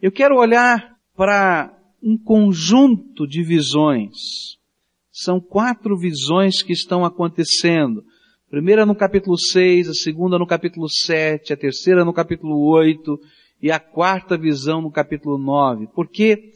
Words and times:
Eu 0.00 0.12
quero 0.12 0.36
olhar 0.36 0.94
para 1.16 1.74
um 2.02 2.18
conjunto 2.18 3.26
de 3.26 3.42
visões. 3.42 4.58
São 5.10 5.40
quatro 5.40 5.96
visões 5.96 6.62
que 6.62 6.74
estão 6.74 7.02
acontecendo. 7.02 8.04
Primeira 8.50 8.84
no 8.84 8.94
capítulo 8.94 9.38
6, 9.38 9.88
a 9.88 9.94
segunda 9.94 10.38
no 10.38 10.46
capítulo 10.46 10.86
7, 10.86 11.50
a 11.50 11.56
terceira 11.56 12.04
no 12.04 12.12
capítulo 12.12 12.60
8 12.68 13.18
e 13.62 13.72
a 13.72 13.80
quarta 13.80 14.36
visão 14.36 14.82
no 14.82 14.90
capítulo 14.90 15.38
9. 15.38 15.88
Porque 15.94 16.50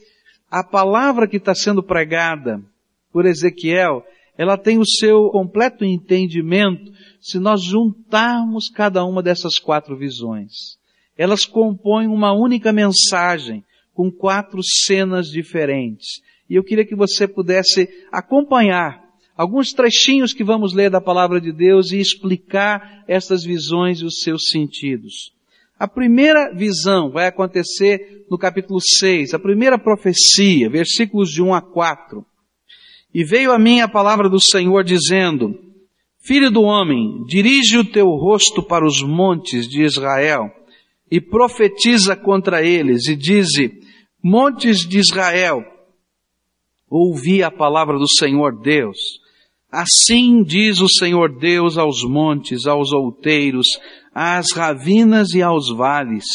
a 0.49 0.63
palavra 0.63 1.27
que 1.27 1.37
está 1.37 1.55
sendo 1.55 1.81
pregada 1.81 2.63
por 3.11 3.25
Ezequiel, 3.25 4.05
ela 4.37 4.55
tem 4.55 4.77
o 4.77 4.85
seu 4.85 5.29
completo 5.31 5.83
entendimento 5.83 6.91
se 7.19 7.39
nós 7.39 7.63
juntarmos 7.63 8.69
cada 8.69 9.03
uma 9.03 9.23
dessas 9.23 9.57
quatro 9.57 9.97
visões. 9.97 10.79
Elas 11.21 11.45
compõem 11.45 12.07
uma 12.07 12.33
única 12.33 12.73
mensagem 12.73 13.63
com 13.93 14.09
quatro 14.09 14.59
cenas 14.63 15.27
diferentes. 15.27 16.19
E 16.49 16.55
eu 16.55 16.63
queria 16.63 16.83
que 16.83 16.95
você 16.95 17.27
pudesse 17.27 17.87
acompanhar 18.11 18.99
alguns 19.37 19.71
trechinhos 19.71 20.33
que 20.33 20.43
vamos 20.43 20.73
ler 20.73 20.89
da 20.89 20.99
palavra 20.99 21.39
de 21.39 21.51
Deus 21.51 21.91
e 21.91 21.99
explicar 21.99 23.03
essas 23.07 23.43
visões 23.43 23.99
e 23.99 24.05
os 24.05 24.21
seus 24.21 24.49
sentidos. 24.49 25.31
A 25.77 25.87
primeira 25.87 26.55
visão 26.55 27.11
vai 27.11 27.27
acontecer 27.27 28.25
no 28.27 28.35
capítulo 28.35 28.79
6, 28.81 29.35
a 29.35 29.39
primeira 29.39 29.77
profecia, 29.77 30.71
versículos 30.71 31.29
de 31.29 31.39
1 31.39 31.53
a 31.53 31.61
4. 31.61 32.25
E 33.13 33.23
veio 33.23 33.51
a 33.51 33.59
mim 33.59 33.79
a 33.79 33.87
palavra 33.87 34.27
do 34.27 34.41
Senhor 34.41 34.83
dizendo, 34.83 35.53
Filho 36.23 36.49
do 36.49 36.63
homem, 36.63 37.23
dirige 37.27 37.77
o 37.77 37.85
teu 37.85 38.07
rosto 38.07 38.63
para 38.63 38.83
os 38.83 39.03
montes 39.03 39.67
de 39.67 39.83
Israel 39.83 40.51
e 41.11 41.19
profetiza 41.19 42.15
contra 42.15 42.65
eles 42.65 43.07
e 43.07 43.15
dize, 43.17 43.73
montes 44.23 44.87
de 44.87 44.97
Israel, 44.97 45.61
ouvi 46.89 47.43
a 47.43 47.51
palavra 47.51 47.99
do 47.99 48.07
Senhor 48.07 48.61
Deus. 48.61 48.97
Assim 49.69 50.41
diz 50.43 50.79
o 50.79 50.87
Senhor 50.87 51.37
Deus 51.37 51.77
aos 51.77 52.03
montes, 52.03 52.65
aos 52.65 52.93
outeiros, 52.93 53.67
às 54.13 54.51
ravinas 54.53 55.33
e 55.33 55.41
aos 55.41 55.69
vales. 55.69 56.25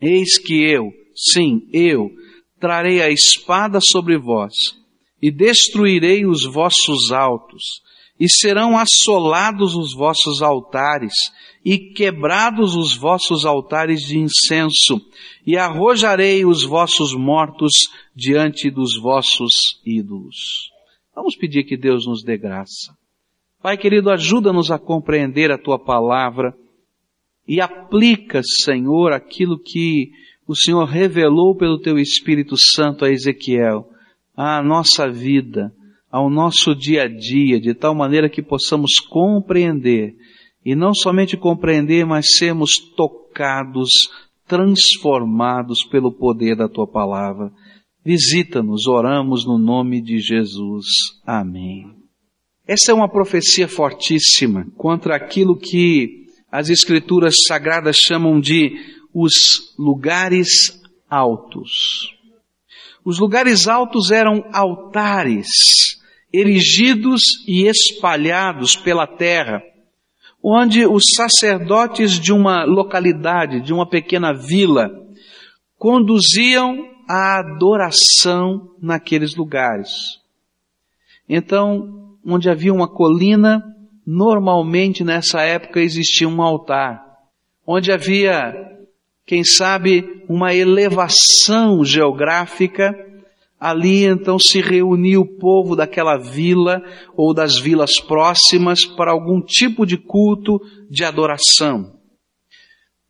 Eis 0.00 0.38
que 0.38 0.62
eu, 0.62 0.90
sim, 1.14 1.68
eu, 1.72 2.10
trarei 2.60 3.02
a 3.02 3.10
espada 3.10 3.78
sobre 3.80 4.18
vós, 4.18 4.52
e 5.20 5.30
destruirei 5.30 6.26
os 6.26 6.44
vossos 6.44 7.10
altos, 7.10 7.62
e 8.18 8.28
serão 8.28 8.78
assolados 8.78 9.74
os 9.74 9.94
vossos 9.94 10.40
altares, 10.40 11.14
e 11.64 11.78
quebrados 11.78 12.76
os 12.76 12.96
vossos 12.96 13.44
altares 13.44 14.02
de 14.02 14.18
incenso, 14.18 15.00
e 15.46 15.56
arrojarei 15.56 16.44
os 16.44 16.62
vossos 16.62 17.14
mortos 17.14 17.72
diante 18.14 18.70
dos 18.70 19.00
vossos 19.00 19.50
ídolos. 19.84 20.70
Vamos 21.14 21.36
pedir 21.36 21.64
que 21.64 21.76
Deus 21.76 22.06
nos 22.06 22.22
dê 22.22 22.36
graça. 22.36 22.96
Pai 23.62 23.78
querido, 23.78 24.10
ajuda-nos 24.10 24.70
a 24.70 24.78
compreender 24.78 25.50
a 25.50 25.58
tua 25.58 25.78
palavra 25.78 26.54
e 27.48 27.60
aplica, 27.60 28.42
Senhor, 28.42 29.12
aquilo 29.12 29.58
que 29.58 30.10
o 30.46 30.54
Senhor 30.54 30.84
revelou 30.84 31.56
pelo 31.56 31.80
teu 31.80 31.98
Espírito 31.98 32.56
Santo 32.56 33.04
a 33.04 33.10
Ezequiel, 33.10 33.88
à 34.36 34.62
nossa 34.62 35.10
vida, 35.10 35.72
ao 36.14 36.30
nosso 36.30 36.76
dia 36.76 37.02
a 37.02 37.08
dia, 37.08 37.60
de 37.60 37.74
tal 37.74 37.92
maneira 37.92 38.30
que 38.30 38.40
possamos 38.40 39.00
compreender, 39.00 40.14
e 40.64 40.76
não 40.76 40.94
somente 40.94 41.36
compreender, 41.36 42.06
mas 42.06 42.36
sermos 42.38 42.76
tocados, 42.96 43.90
transformados 44.46 45.84
pelo 45.90 46.12
poder 46.12 46.54
da 46.54 46.68
tua 46.68 46.86
palavra. 46.86 47.50
Visita-nos, 48.04 48.86
oramos 48.86 49.44
no 49.44 49.58
nome 49.58 50.00
de 50.00 50.20
Jesus. 50.20 50.86
Amém. 51.26 51.84
Essa 52.64 52.92
é 52.92 52.94
uma 52.94 53.08
profecia 53.08 53.66
fortíssima 53.66 54.68
contra 54.76 55.16
aquilo 55.16 55.58
que 55.58 56.26
as 56.48 56.70
escrituras 56.70 57.38
sagradas 57.44 57.96
chamam 57.96 58.38
de 58.38 58.70
os 59.12 59.74
lugares 59.76 60.80
altos. 61.10 62.14
Os 63.04 63.18
lugares 63.18 63.66
altos 63.66 64.12
eram 64.12 64.44
altares 64.52 65.94
erigidos 66.34 67.20
e 67.46 67.68
espalhados 67.68 68.74
pela 68.74 69.06
terra, 69.06 69.62
onde 70.42 70.84
os 70.84 71.04
sacerdotes 71.14 72.18
de 72.18 72.32
uma 72.32 72.64
localidade, 72.64 73.60
de 73.60 73.72
uma 73.72 73.88
pequena 73.88 74.34
vila, 74.34 74.90
conduziam 75.78 76.88
a 77.08 77.38
adoração 77.38 78.74
naqueles 78.82 79.36
lugares. 79.36 80.20
Então, 81.28 82.16
onde 82.26 82.50
havia 82.50 82.74
uma 82.74 82.88
colina, 82.88 83.62
normalmente 84.04 85.04
nessa 85.04 85.40
época 85.42 85.80
existia 85.80 86.28
um 86.28 86.42
altar, 86.42 87.00
onde 87.64 87.92
havia, 87.92 88.52
quem 89.24 89.44
sabe, 89.44 90.24
uma 90.28 90.52
elevação 90.52 91.84
geográfica, 91.84 92.92
ali 93.64 94.04
então 94.04 94.38
se 94.38 94.60
reunia 94.60 95.18
o 95.18 95.38
povo 95.38 95.74
daquela 95.74 96.18
vila 96.18 96.82
ou 97.16 97.32
das 97.32 97.58
vilas 97.58 97.98
próximas 97.98 98.84
para 98.84 99.10
algum 99.10 99.40
tipo 99.40 99.86
de 99.86 99.96
culto 99.96 100.60
de 100.90 101.02
adoração. 101.02 101.94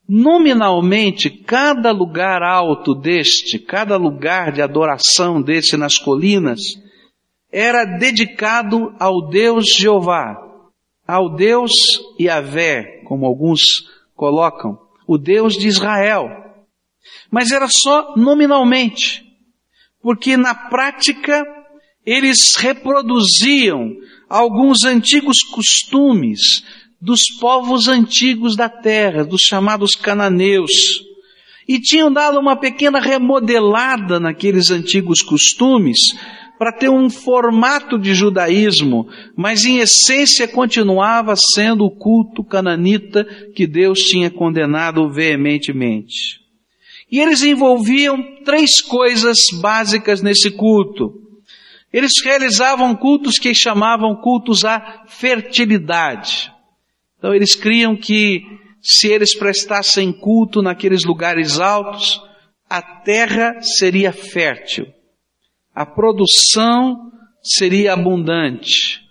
Nominalmente, 0.09 1.29
cada 1.29 1.91
lugar 1.91 2.41
alto 2.45 2.95
deste, 2.95 3.59
cada 3.59 3.97
lugar 3.97 4.53
de 4.53 4.63
adoração 4.63 5.43
deste 5.43 5.77
nas 5.77 5.99
colinas, 5.99 6.61
era 7.51 7.85
dedicado 7.85 8.95
ao 9.01 9.29
Deus 9.29 9.65
Jeová, 9.77 10.37
ao 11.05 11.35
Deus 11.35 11.73
Yahvé, 12.21 13.03
como 13.09 13.27
alguns 13.27 13.61
colocam, 14.15 14.79
o 15.05 15.19
Deus 15.19 15.55
de 15.55 15.67
Israel. 15.67 16.29
Mas 17.29 17.51
era 17.51 17.67
só 17.69 18.15
nominalmente, 18.15 19.24
porque 20.05 20.37
na 20.37 20.55
prática 20.55 21.43
eles 22.05 22.57
reproduziam 22.59 23.91
alguns 24.29 24.85
antigos 24.85 25.39
costumes 25.39 26.63
dos 27.01 27.23
povos 27.41 27.89
antigos 27.89 28.55
da 28.55 28.69
terra, 28.69 29.25
dos 29.25 29.41
chamados 29.41 29.93
cananeus, 29.95 31.01
e 31.67 31.81
tinham 31.81 32.13
dado 32.13 32.39
uma 32.39 32.55
pequena 32.55 33.01
remodelada 33.01 34.21
naqueles 34.21 34.71
antigos 34.71 35.23
costumes, 35.23 35.99
para 36.59 36.71
ter 36.71 36.91
um 36.91 37.09
formato 37.09 37.99
de 37.99 38.15
judaísmo, 38.15 39.09
mas 39.35 39.65
em 39.65 39.79
essência 39.79 40.47
continuava 40.47 41.35
sendo 41.35 41.85
o 41.85 41.91
culto 41.91 42.45
cananita 42.45 43.25
que 43.57 43.67
Deus 43.67 44.01
tinha 44.01 44.31
condenado 44.31 45.11
veementemente. 45.11 46.44
E 47.15 47.21
eles 47.21 47.43
envolviam 47.43 48.43
três 48.45 48.81
coisas 48.81 49.39
básicas 49.61 50.21
nesse 50.21 50.51
culto. 50.51 51.13
Eles 51.93 52.13
realizavam 52.25 52.97
cultos 52.97 53.39
que 53.39 53.55
chamavam 53.55 54.17
cultos 54.17 54.65
à 54.65 55.05
fertilidade. 55.07 56.53
Então 57.19 57.33
eles 57.33 57.55
criam 57.55 57.97
que 57.97 58.43
se 58.83 59.09
eles 59.09 59.37
prestassem 59.37 60.13
culto 60.13 60.61
naqueles 60.61 61.05
lugares 61.05 61.61
altos, 61.61 62.21
a 62.69 62.83
terra 62.83 63.61
seria 63.61 64.13
fértil 64.13 64.87
a 65.75 65.85
produção 65.85 67.11
seria 67.43 67.93
abundante, 67.93 69.03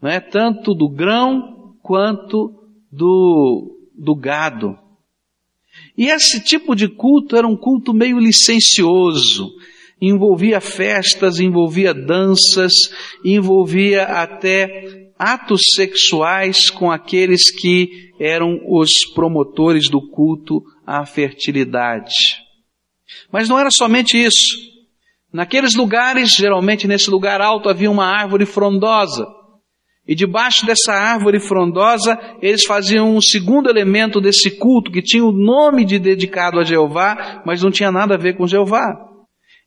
não 0.00 0.08
é? 0.08 0.20
Tanto 0.20 0.72
do 0.72 0.88
grão 0.88 1.74
quanto 1.82 2.54
do, 2.92 3.76
do 3.98 4.14
gado. 4.14 4.78
E 5.96 6.06
esse 6.08 6.40
tipo 6.40 6.74
de 6.74 6.88
culto 6.88 7.36
era 7.36 7.46
um 7.46 7.56
culto 7.56 7.94
meio 7.94 8.18
licencioso, 8.18 9.50
envolvia 10.00 10.60
festas, 10.60 11.40
envolvia 11.40 11.94
danças, 11.94 12.72
envolvia 13.24 14.02
até 14.02 15.10
atos 15.18 15.62
sexuais 15.74 16.68
com 16.68 16.90
aqueles 16.90 17.50
que 17.50 18.12
eram 18.20 18.60
os 18.68 19.06
promotores 19.14 19.88
do 19.88 20.10
culto 20.10 20.62
à 20.86 21.06
fertilidade. 21.06 22.14
Mas 23.32 23.48
não 23.48 23.58
era 23.58 23.70
somente 23.70 24.16
isso. 24.18 24.56
Naqueles 25.32 25.74
lugares, 25.74 26.32
geralmente 26.32 26.86
nesse 26.86 27.10
lugar 27.10 27.40
alto, 27.40 27.68
havia 27.68 27.90
uma 27.90 28.06
árvore 28.06 28.46
frondosa. 28.46 29.26
E 30.08 30.14
debaixo 30.14 30.64
dessa 30.64 30.92
árvore 30.92 31.40
frondosa, 31.40 32.16
eles 32.40 32.64
faziam 32.64 33.16
um 33.16 33.20
segundo 33.20 33.68
elemento 33.68 34.20
desse 34.20 34.52
culto, 34.52 34.90
que 34.90 35.02
tinha 35.02 35.24
o 35.24 35.32
nome 35.32 35.84
de 35.84 35.98
dedicado 35.98 36.60
a 36.60 36.64
Jeová, 36.64 37.42
mas 37.44 37.62
não 37.62 37.70
tinha 37.70 37.90
nada 37.90 38.14
a 38.14 38.18
ver 38.18 38.36
com 38.36 38.46
Jeová. 38.46 38.86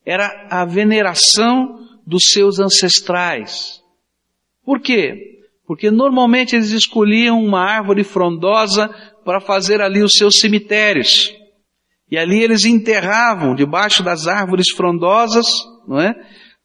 Era 0.04 0.48
a 0.50 0.64
veneração 0.64 1.78
dos 2.06 2.22
seus 2.32 2.58
ancestrais. 2.58 3.80
Por 4.64 4.80
quê? 4.80 5.40
Porque 5.66 5.90
normalmente 5.90 6.56
eles 6.56 6.70
escolhiam 6.70 7.38
uma 7.38 7.60
árvore 7.60 8.02
frondosa 8.02 8.88
para 9.24 9.40
fazer 9.40 9.82
ali 9.82 10.02
os 10.02 10.12
seus 10.12 10.38
cemitérios. 10.40 11.32
E 12.10 12.16
ali 12.16 12.42
eles 12.42 12.64
enterravam, 12.64 13.54
debaixo 13.54 14.02
das 14.02 14.26
árvores 14.26 14.70
frondosas, 14.70 15.46
não 15.86 16.00
é? 16.00 16.14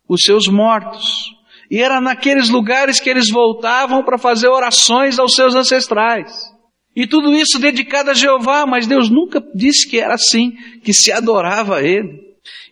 Os 0.07 0.22
seus 0.22 0.48
mortos. 0.48 1.35
E 1.70 1.82
era 1.82 2.00
naqueles 2.00 2.50
lugares 2.50 3.00
que 3.00 3.10
eles 3.10 3.30
voltavam 3.30 4.04
para 4.04 4.18
fazer 4.18 4.48
orações 4.48 5.18
aos 5.18 5.34
seus 5.34 5.56
ancestrais. 5.56 6.32
E 6.96 7.06
tudo 7.06 7.34
isso 7.34 7.60
dedicado 7.60 8.12
a 8.12 8.14
Jeová, 8.14 8.66
mas 8.66 8.88
Deus 8.88 9.10
nunca 9.10 9.44
disse 9.54 9.90
que 9.90 10.00
era 10.00 10.14
assim, 10.14 10.52
que 10.84 10.94
se 10.94 11.12
adorava 11.12 11.78
a 11.78 11.84
Ele. 11.84 12.24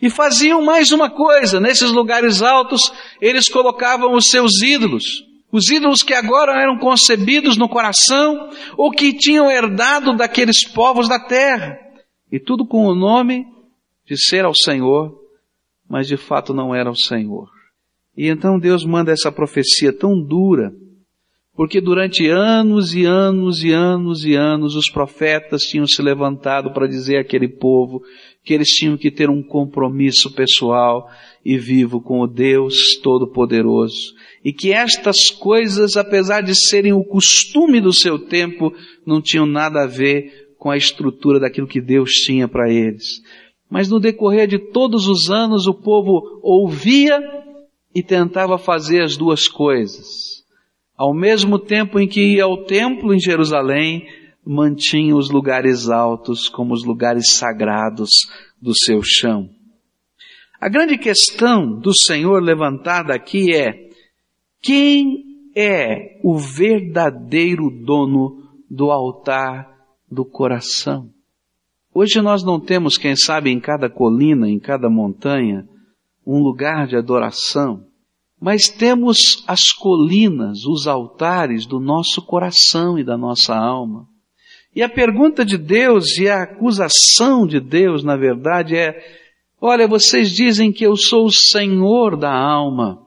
E 0.01 0.09
faziam 0.09 0.63
mais 0.63 0.91
uma 0.91 1.09
coisa, 1.09 1.59
nesses 1.59 1.91
lugares 1.91 2.41
altos, 2.41 2.93
eles 3.19 3.49
colocavam 3.49 4.13
os 4.13 4.27
seus 4.27 4.61
ídolos. 4.61 5.23
Os 5.51 5.69
ídolos 5.69 6.01
que 6.01 6.13
agora 6.13 6.59
eram 6.61 6.77
concebidos 6.79 7.57
no 7.57 7.69
coração, 7.69 8.49
ou 8.77 8.91
que 8.91 9.13
tinham 9.13 9.51
herdado 9.51 10.15
daqueles 10.15 10.65
povos 10.65 11.07
da 11.07 11.19
terra. 11.19 11.77
E 12.31 12.39
tudo 12.39 12.65
com 12.65 12.85
o 12.85 12.95
nome 12.95 13.45
de 14.05 14.17
ser 14.17 14.45
ao 14.45 14.55
Senhor, 14.55 15.15
mas 15.87 16.07
de 16.07 16.17
fato 16.17 16.53
não 16.53 16.73
era 16.73 16.89
o 16.89 16.95
Senhor. 16.95 17.52
E 18.15 18.27
então 18.27 18.59
Deus 18.59 18.85
manda 18.85 19.11
essa 19.11 19.31
profecia 19.31 19.91
tão 19.91 20.21
dura, 20.21 20.71
porque 21.55 21.79
durante 21.79 22.27
anos 22.27 22.95
e 22.95 23.05
anos 23.05 23.63
e 23.63 23.71
anos 23.71 24.25
e 24.25 24.35
anos 24.35 24.75
os 24.75 24.89
profetas 24.89 25.63
tinham 25.63 25.85
se 25.85 26.01
levantado 26.01 26.71
para 26.73 26.87
dizer 26.87 27.17
àquele 27.17 27.47
povo 27.47 28.01
que 28.43 28.53
eles 28.53 28.69
tinham 28.69 28.97
que 28.97 29.11
ter 29.11 29.29
um 29.29 29.41
compromisso 29.41 30.33
pessoal 30.33 31.07
e 31.45 31.57
vivo 31.57 32.01
com 32.01 32.21
o 32.21 32.27
Deus 32.27 32.97
Todo-Poderoso. 33.01 34.13
E 34.43 34.51
que 34.51 34.73
estas 34.73 35.29
coisas, 35.29 35.95
apesar 35.95 36.41
de 36.41 36.55
serem 36.55 36.91
o 36.91 37.03
costume 37.03 37.79
do 37.79 37.93
seu 37.93 38.19
tempo, 38.19 38.73
não 39.05 39.21
tinham 39.21 39.45
nada 39.45 39.83
a 39.83 39.87
ver 39.87 40.55
com 40.57 40.71
a 40.71 40.77
estrutura 40.77 41.39
daquilo 41.39 41.67
que 41.67 41.79
Deus 41.79 42.11
tinha 42.11 42.47
para 42.47 42.71
eles. 42.71 43.21
Mas 43.69 43.89
no 43.89 43.99
decorrer 43.99 44.47
de 44.47 44.57
todos 44.57 45.07
os 45.07 45.29
anos 45.29 45.67
o 45.67 45.73
povo 45.73 46.39
ouvia 46.41 47.19
e 47.93 48.01
tentava 48.01 48.57
fazer 48.57 49.01
as 49.01 49.15
duas 49.15 49.47
coisas. 49.47 50.43
Ao 50.97 51.13
mesmo 51.13 51.59
tempo 51.59 51.99
em 51.99 52.07
que 52.07 52.35
ia 52.35 52.43
ao 52.43 52.65
templo 52.65 53.13
em 53.13 53.19
Jerusalém, 53.19 54.07
mantinha 54.45 55.15
os 55.15 55.29
lugares 55.29 55.89
altos 55.89 56.49
como 56.49 56.73
os 56.73 56.83
lugares 56.83 57.35
sagrados 57.35 58.09
do 58.61 58.73
seu 58.75 59.01
chão. 59.03 59.49
A 60.59 60.69
grande 60.69 60.97
questão 60.97 61.79
do 61.79 61.93
Senhor 61.93 62.41
levantada 62.41 63.13
aqui 63.13 63.53
é, 63.53 63.89
quem 64.61 65.51
é 65.55 66.19
o 66.23 66.37
verdadeiro 66.37 67.69
dono 67.69 68.43
do 68.69 68.91
altar 68.91 69.69
do 70.09 70.23
coração? 70.23 71.09
Hoje 71.93 72.21
nós 72.21 72.43
não 72.43 72.59
temos, 72.59 72.97
quem 72.97 73.15
sabe, 73.15 73.51
em 73.51 73.59
cada 73.59 73.89
colina, 73.89 74.49
em 74.49 74.57
cada 74.57 74.89
montanha, 74.89 75.67
um 76.25 76.39
lugar 76.39 76.87
de 76.87 76.95
adoração, 76.95 77.85
mas 78.39 78.67
temos 78.67 79.43
as 79.47 79.71
colinas, 79.71 80.65
os 80.65 80.87
altares 80.87 81.65
do 81.65 81.79
nosso 81.79 82.21
coração 82.21 82.99
e 82.99 83.03
da 83.03 83.17
nossa 83.17 83.55
alma. 83.55 84.07
E 84.75 84.81
a 84.81 84.89
pergunta 84.89 85.45
de 85.45 85.57
Deus 85.57 86.17
e 86.17 86.27
a 86.27 86.43
acusação 86.43 87.45
de 87.45 87.59
Deus, 87.59 88.03
na 88.03 88.17
verdade, 88.17 88.75
é: 88.75 88.93
olha, 89.61 89.87
vocês 89.87 90.31
dizem 90.31 90.71
que 90.71 90.85
eu 90.85 90.95
sou 90.95 91.25
o 91.25 91.31
Senhor 91.31 92.17
da 92.17 92.33
alma, 92.33 93.01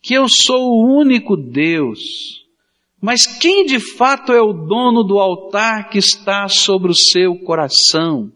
que 0.00 0.14
eu 0.14 0.26
sou 0.28 0.70
o 0.70 1.00
único 1.00 1.36
Deus, 1.36 2.42
mas 3.00 3.26
quem 3.26 3.66
de 3.66 3.80
fato 3.80 4.32
é 4.32 4.40
o 4.40 4.52
dono 4.52 5.02
do 5.02 5.18
altar 5.18 5.90
que 5.90 5.98
está 5.98 6.48
sobre 6.48 6.92
o 6.92 6.96
seu 6.96 7.36
coração? 7.40 8.30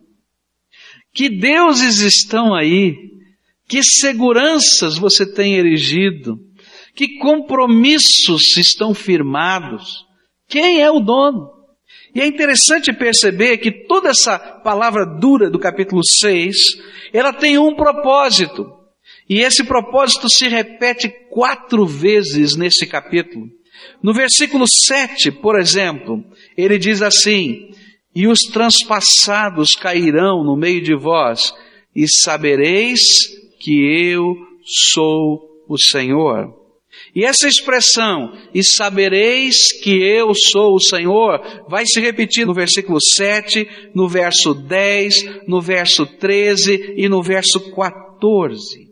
Que 1.15 1.29
deuses 1.29 2.01
estão 2.01 2.53
aí? 2.53 3.16
Que 3.69 3.83
seguranças 3.83 4.97
você 4.97 5.27
tem 5.27 5.57
erigido? 5.57 6.39
Que 6.95 7.19
compromissos 7.19 8.57
estão 8.57 8.95
firmados? 8.95 10.07
Quem 10.49 10.81
é 10.81 10.91
o 10.91 11.01
dono? 11.01 11.51
E 12.15 12.21
é 12.21 12.27
interessante 12.27 12.93
perceber 12.93 13.59
que 13.59 13.87
toda 13.87 14.09
essa 14.09 14.39
palavra 14.39 15.05
dura 15.05 15.51
do 15.51 15.59
capítulo 15.59 16.01
6, 16.03 16.57
ela 17.13 17.33
tem 17.33 17.59
um 17.59 17.75
propósito. 17.75 18.73
E 19.29 19.41
esse 19.41 19.65
propósito 19.65 20.31
se 20.31 20.49
repete 20.49 21.13
quatro 21.31 21.85
vezes 21.85 22.57
nesse 22.57 22.87
capítulo. 22.87 23.47
No 24.03 24.15
versículo 24.15 24.67
7, 24.67 25.31
por 25.31 25.59
exemplo, 25.59 26.25
ele 26.57 26.79
diz 26.79 27.03
assim: 27.03 27.69
E 28.15 28.27
os 28.29 28.41
transpassados 28.41 29.73
cairão 29.73 30.45
no 30.45 30.57
meio 30.57 30.81
de 30.81 30.97
vós, 30.97 31.53
e 31.95 32.07
sabereis 32.09 33.37
que 33.67 34.13
eu 34.13 34.37
sou 34.65 35.41
o 35.69 35.77
Senhor. 35.77 36.55
E 37.13 37.25
essa 37.25 37.49
expressão, 37.49 38.33
e 38.55 38.63
sabereis 38.63 39.73
que 39.83 39.91
eu 39.91 40.33
sou 40.37 40.77
o 40.77 40.81
Senhor, 40.81 41.65
vai 41.69 41.85
se 41.85 42.01
repetir 42.01 42.47
no 42.47 42.55
versículo 42.55 43.01
7, 43.01 43.91
no 43.93 44.09
verso 44.09 44.55
10, 44.55 45.49
no 45.49 45.61
verso 45.61 46.07
13 46.07 46.95
e 46.97 47.09
no 47.09 47.21
verso 47.25 47.73
14. 47.75 48.87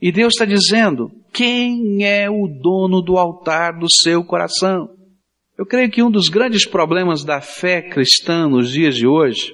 E 0.00 0.12
Deus 0.12 0.34
está 0.34 0.44
dizendo, 0.44 1.10
quem 1.32 2.04
é 2.04 2.30
o 2.30 2.46
dono 2.46 3.02
do 3.02 3.18
altar 3.18 3.80
do 3.80 3.88
seu 3.90 4.22
coração? 4.22 4.90
Eu 5.58 5.66
creio 5.66 5.90
que 5.90 6.04
um 6.04 6.10
dos 6.10 6.28
grandes 6.28 6.64
problemas 6.64 7.24
da 7.24 7.40
fé 7.40 7.82
cristã 7.82 8.48
nos 8.48 8.70
dias 8.70 8.94
de 8.94 9.08
hoje 9.08 9.52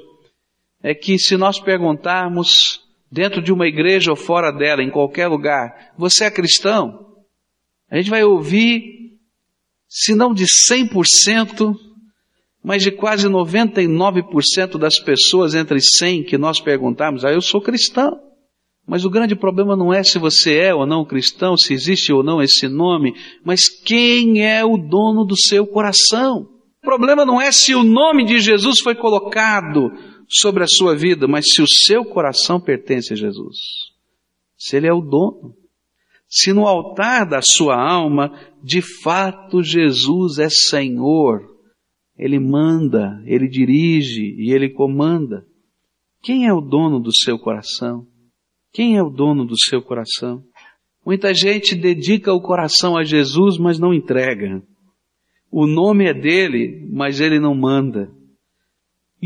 é 0.82 0.94
que 0.94 1.18
se 1.18 1.34
nós 1.34 1.58
perguntarmos 1.58 2.83
dentro 3.14 3.40
de 3.40 3.52
uma 3.52 3.68
igreja 3.68 4.10
ou 4.10 4.16
fora 4.16 4.50
dela, 4.50 4.82
em 4.82 4.90
qualquer 4.90 5.28
lugar, 5.28 5.92
você 5.96 6.24
é 6.24 6.30
cristão? 6.30 7.14
A 7.88 7.96
gente 7.96 8.10
vai 8.10 8.24
ouvir, 8.24 8.82
se 9.88 10.16
não 10.16 10.34
de 10.34 10.44
100%, 10.44 11.76
mas 12.62 12.82
de 12.82 12.90
quase 12.90 13.28
99% 13.28 14.76
das 14.78 14.98
pessoas 14.98 15.54
entre 15.54 15.80
100 15.80 16.24
que 16.24 16.36
nós 16.36 16.60
perguntarmos, 16.60 17.24
ah, 17.24 17.30
eu 17.30 17.40
sou 17.40 17.60
cristão. 17.60 18.18
Mas 18.84 19.04
o 19.04 19.10
grande 19.10 19.36
problema 19.36 19.76
não 19.76 19.94
é 19.94 20.02
se 20.02 20.18
você 20.18 20.56
é 20.56 20.74
ou 20.74 20.84
não 20.84 21.04
cristão, 21.04 21.56
se 21.56 21.72
existe 21.72 22.12
ou 22.12 22.24
não 22.24 22.42
esse 22.42 22.66
nome, 22.66 23.14
mas 23.44 23.68
quem 23.68 24.44
é 24.44 24.64
o 24.64 24.76
dono 24.76 25.24
do 25.24 25.36
seu 25.36 25.64
coração. 25.66 26.48
O 26.82 26.84
problema 26.84 27.24
não 27.24 27.40
é 27.40 27.52
se 27.52 27.76
o 27.76 27.84
nome 27.84 28.24
de 28.24 28.40
Jesus 28.40 28.80
foi 28.80 28.96
colocado 28.96 29.92
sobre 30.28 30.62
a 30.62 30.66
sua 30.66 30.96
vida, 30.96 31.26
mas 31.26 31.46
se 31.52 31.62
o 31.62 31.66
seu 31.66 32.04
coração 32.04 32.60
pertence 32.60 33.12
a 33.12 33.16
Jesus, 33.16 33.56
se 34.56 34.76
ele 34.76 34.86
é 34.86 34.92
o 34.92 35.00
dono, 35.00 35.54
se 36.28 36.52
no 36.52 36.66
altar 36.66 37.28
da 37.28 37.40
sua 37.42 37.76
alma, 37.76 38.32
de 38.62 38.80
fato 38.80 39.62
Jesus 39.62 40.38
é 40.38 40.48
Senhor, 40.48 41.54
ele 42.18 42.38
manda, 42.38 43.22
ele 43.26 43.48
dirige 43.48 44.34
e 44.38 44.52
ele 44.52 44.70
comanda. 44.70 45.44
Quem 46.22 46.46
é 46.46 46.52
o 46.52 46.60
dono 46.60 46.98
do 47.00 47.14
seu 47.14 47.38
coração? 47.38 48.06
Quem 48.72 48.96
é 48.96 49.02
o 49.02 49.10
dono 49.10 49.44
do 49.44 49.58
seu 49.58 49.82
coração? 49.82 50.42
Muita 51.04 51.34
gente 51.34 51.74
dedica 51.74 52.32
o 52.32 52.40
coração 52.40 52.96
a 52.96 53.04
Jesus, 53.04 53.58
mas 53.58 53.78
não 53.78 53.92
entrega. 53.92 54.62
O 55.50 55.66
nome 55.66 56.06
é 56.06 56.14
dele, 56.14 56.88
mas 56.90 57.20
ele 57.20 57.38
não 57.38 57.54
manda. 57.54 58.10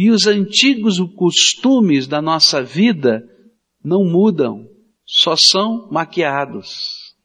E 0.01 0.13
os 0.13 0.29
antigos 0.29 1.01
costumes 1.17 2.07
da 2.07 2.23
nossa 2.23 2.63
vida 2.63 3.29
não 3.83 4.05
mudam, 4.05 4.65
só 5.05 5.35
são 5.37 5.89
maquiados. 5.91 7.17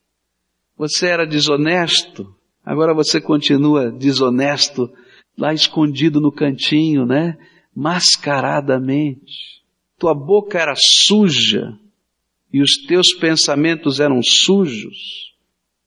Você 0.75 1.05
era 1.05 1.23
desonesto, 1.23 2.35
agora 2.65 2.91
você 2.91 3.21
continua 3.21 3.91
desonesto, 3.91 4.91
lá 5.37 5.53
escondido 5.53 6.19
no 6.19 6.31
cantinho, 6.31 7.05
né? 7.05 7.37
Mascaradamente. 7.75 9.61
Tua 9.99 10.15
boca 10.15 10.57
era 10.57 10.73
suja 10.75 11.77
e 12.51 12.59
os 12.59 12.87
teus 12.87 13.13
pensamentos 13.13 13.99
eram 13.99 14.19
sujos. 14.23 14.97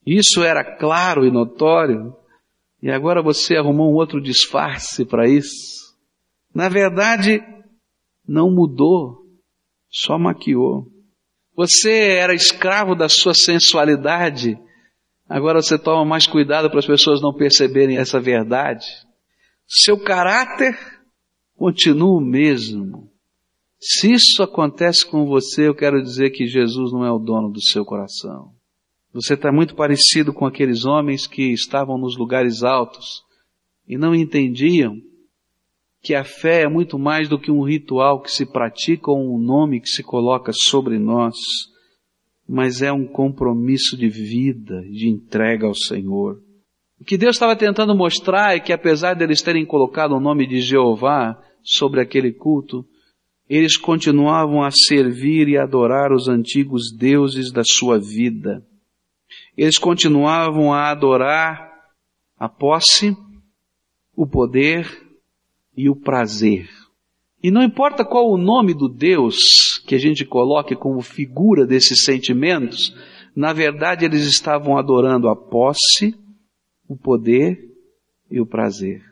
Isso 0.06 0.40
era 0.40 0.62
claro 0.62 1.26
e 1.26 1.32
notório. 1.32 2.14
E 2.80 2.92
agora 2.92 3.20
você 3.20 3.56
arrumou 3.56 3.90
um 3.90 3.96
outro 3.96 4.22
disfarce 4.22 5.04
para 5.04 5.28
isso. 5.28 5.85
Na 6.56 6.70
verdade, 6.70 7.38
não 8.26 8.50
mudou, 8.50 9.26
só 9.90 10.18
maquiou. 10.18 10.90
Você 11.54 12.16
era 12.16 12.32
escravo 12.32 12.94
da 12.94 13.10
sua 13.10 13.34
sensualidade, 13.34 14.58
agora 15.28 15.60
você 15.60 15.78
toma 15.78 16.02
mais 16.02 16.26
cuidado 16.26 16.70
para 16.70 16.78
as 16.78 16.86
pessoas 16.86 17.20
não 17.20 17.34
perceberem 17.34 17.98
essa 17.98 18.18
verdade. 18.18 18.86
Seu 19.68 20.02
caráter 20.02 20.74
continua 21.54 22.16
o 22.16 22.24
mesmo. 22.24 23.12
Se 23.78 24.14
isso 24.14 24.42
acontece 24.42 25.04
com 25.04 25.26
você, 25.26 25.68
eu 25.68 25.74
quero 25.74 26.02
dizer 26.02 26.30
que 26.30 26.46
Jesus 26.46 26.90
não 26.90 27.04
é 27.04 27.12
o 27.12 27.18
dono 27.18 27.52
do 27.52 27.60
seu 27.60 27.84
coração. 27.84 28.54
Você 29.12 29.34
está 29.34 29.52
muito 29.52 29.74
parecido 29.74 30.32
com 30.32 30.46
aqueles 30.46 30.86
homens 30.86 31.26
que 31.26 31.52
estavam 31.52 31.98
nos 31.98 32.16
lugares 32.16 32.62
altos 32.62 33.22
e 33.86 33.98
não 33.98 34.14
entendiam 34.14 34.96
que 36.06 36.14
a 36.14 36.22
fé 36.22 36.62
é 36.62 36.68
muito 36.68 37.00
mais 37.00 37.28
do 37.28 37.36
que 37.36 37.50
um 37.50 37.64
ritual 37.64 38.22
que 38.22 38.30
se 38.30 38.46
pratica 38.46 39.10
ou 39.10 39.34
um 39.34 39.40
nome 39.40 39.80
que 39.80 39.88
se 39.88 40.04
coloca 40.04 40.52
sobre 40.54 41.00
nós, 41.00 41.34
mas 42.48 42.80
é 42.80 42.92
um 42.92 43.04
compromisso 43.04 43.96
de 43.96 44.08
vida, 44.08 44.82
de 44.82 45.08
entrega 45.08 45.66
ao 45.66 45.74
Senhor. 45.74 46.40
O 47.00 47.04
que 47.04 47.18
Deus 47.18 47.34
estava 47.34 47.56
tentando 47.56 47.92
mostrar 47.92 48.54
é 48.54 48.60
que 48.60 48.72
apesar 48.72 49.14
deles 49.14 49.42
terem 49.42 49.66
colocado 49.66 50.12
o 50.12 50.20
nome 50.20 50.46
de 50.46 50.60
Jeová 50.60 51.42
sobre 51.60 52.00
aquele 52.00 52.32
culto, 52.32 52.86
eles 53.50 53.76
continuavam 53.76 54.62
a 54.62 54.70
servir 54.70 55.48
e 55.48 55.58
adorar 55.58 56.12
os 56.12 56.28
antigos 56.28 56.96
deuses 56.96 57.50
da 57.50 57.64
sua 57.64 57.98
vida. 57.98 58.64
Eles 59.56 59.76
continuavam 59.76 60.72
a 60.72 60.88
adorar 60.88 61.68
a 62.38 62.48
posse, 62.48 63.16
o 64.14 64.24
poder 64.24 65.04
e 65.76 65.90
o 65.90 65.96
prazer. 65.96 66.68
E 67.42 67.50
não 67.50 67.62
importa 67.62 68.04
qual 68.04 68.30
o 68.30 68.38
nome 68.38 68.74
do 68.74 68.88
Deus 68.88 69.36
que 69.86 69.94
a 69.94 69.98
gente 69.98 70.24
coloque 70.24 70.74
como 70.74 71.00
figura 71.00 71.66
desses 71.66 72.02
sentimentos, 72.02 72.94
na 73.34 73.52
verdade 73.52 74.04
eles 74.04 74.24
estavam 74.24 74.76
adorando 74.76 75.28
a 75.28 75.36
posse, 75.36 76.14
o 76.88 76.96
poder 76.96 77.58
e 78.30 78.40
o 78.40 78.46
prazer. 78.46 79.02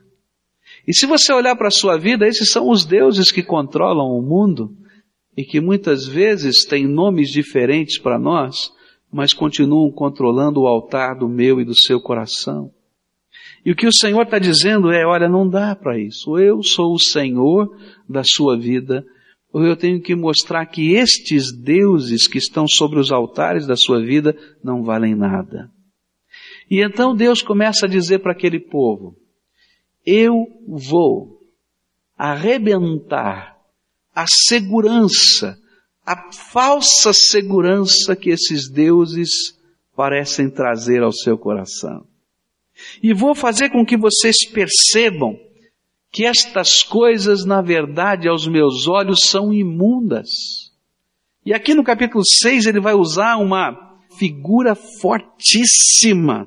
E 0.87 0.95
se 0.95 1.07
você 1.07 1.33
olhar 1.33 1.55
para 1.57 1.69
a 1.69 1.71
sua 1.71 1.97
vida, 1.99 2.27
esses 2.27 2.51
são 2.51 2.71
os 2.71 2.85
deuses 2.85 3.31
que 3.31 3.43
controlam 3.43 4.09
o 4.09 4.23
mundo 4.23 4.75
e 5.37 5.45
que 5.45 5.61
muitas 5.61 6.07
vezes 6.07 6.65
têm 6.65 6.87
nomes 6.87 7.31
diferentes 7.31 7.99
para 7.99 8.19
nós, 8.19 8.73
mas 9.13 9.33
continuam 9.33 9.91
controlando 9.91 10.63
o 10.63 10.67
altar 10.67 11.17
do 11.17 11.29
meu 11.29 11.61
e 11.61 11.65
do 11.65 11.75
seu 11.75 12.01
coração. 12.01 12.73
E 13.65 13.73
o 13.73 13.77
que 13.77 13.87
o 13.87 13.97
Senhor 13.97 14.23
está 14.23 14.39
dizendo 14.39 14.93
é, 14.93 15.07
olha, 15.07 15.29
não 15.29 15.49
dá 15.49 15.75
para 15.75 15.99
isso. 15.99 16.39
Eu 16.39 16.63
sou 16.63 16.93
o 16.93 17.01
Senhor 17.01 17.75
da 18.09 18.23
sua 18.23 18.59
vida, 18.59 19.05
ou 19.51 19.65
eu 19.65 19.75
tenho 19.77 20.03
que 20.03 20.15
mostrar 20.15 20.67
que 20.67 20.93
estes 20.93 21.51
deuses 21.51 22.29
que 22.29 22.39
estão 22.39 22.67
sobre 22.69 22.99
os 22.99 23.11
altares 23.11 23.67
da 23.67 23.77
sua 23.77 24.05
vida 24.05 24.37
não 24.63 24.83
valem 24.83 25.15
nada. 25.15 25.71
E 26.71 26.85
então 26.85 27.15
Deus 27.15 27.41
começa 27.41 27.87
a 27.87 27.89
dizer 27.89 28.19
para 28.19 28.33
aquele 28.33 28.61
povo, 28.61 29.17
eu 30.05 30.45
vou 30.67 31.41
arrebentar 32.17 33.57
a 34.15 34.27
segurança, 34.27 35.57
a 36.05 36.31
falsa 36.33 37.13
segurança 37.13 38.15
que 38.15 38.31
esses 38.31 38.71
deuses 38.71 39.31
parecem 39.97 40.51
trazer 40.51 41.03
ao 41.03 41.13
seu 41.13 41.39
coração. 41.39 42.07
E 43.03 43.13
vou 43.13 43.35
fazer 43.35 43.71
com 43.71 43.85
que 43.85 43.97
vocês 43.97 44.47
percebam 44.47 45.37
que 46.13 46.25
estas 46.25 46.83
coisas, 46.83 47.45
na 47.45 47.61
verdade, 47.61 48.29
aos 48.29 48.47
meus 48.47 48.87
olhos, 48.87 49.21
são 49.25 49.53
imundas. 49.53 50.29
E 51.45 51.53
aqui 51.53 51.75
no 51.75 51.85
capítulo 51.85 52.25
6 52.25 52.67
ele 52.67 52.81
vai 52.81 52.95
usar 52.95 53.37
uma 53.37 53.99
figura 54.17 54.75
fortíssima 54.75 56.47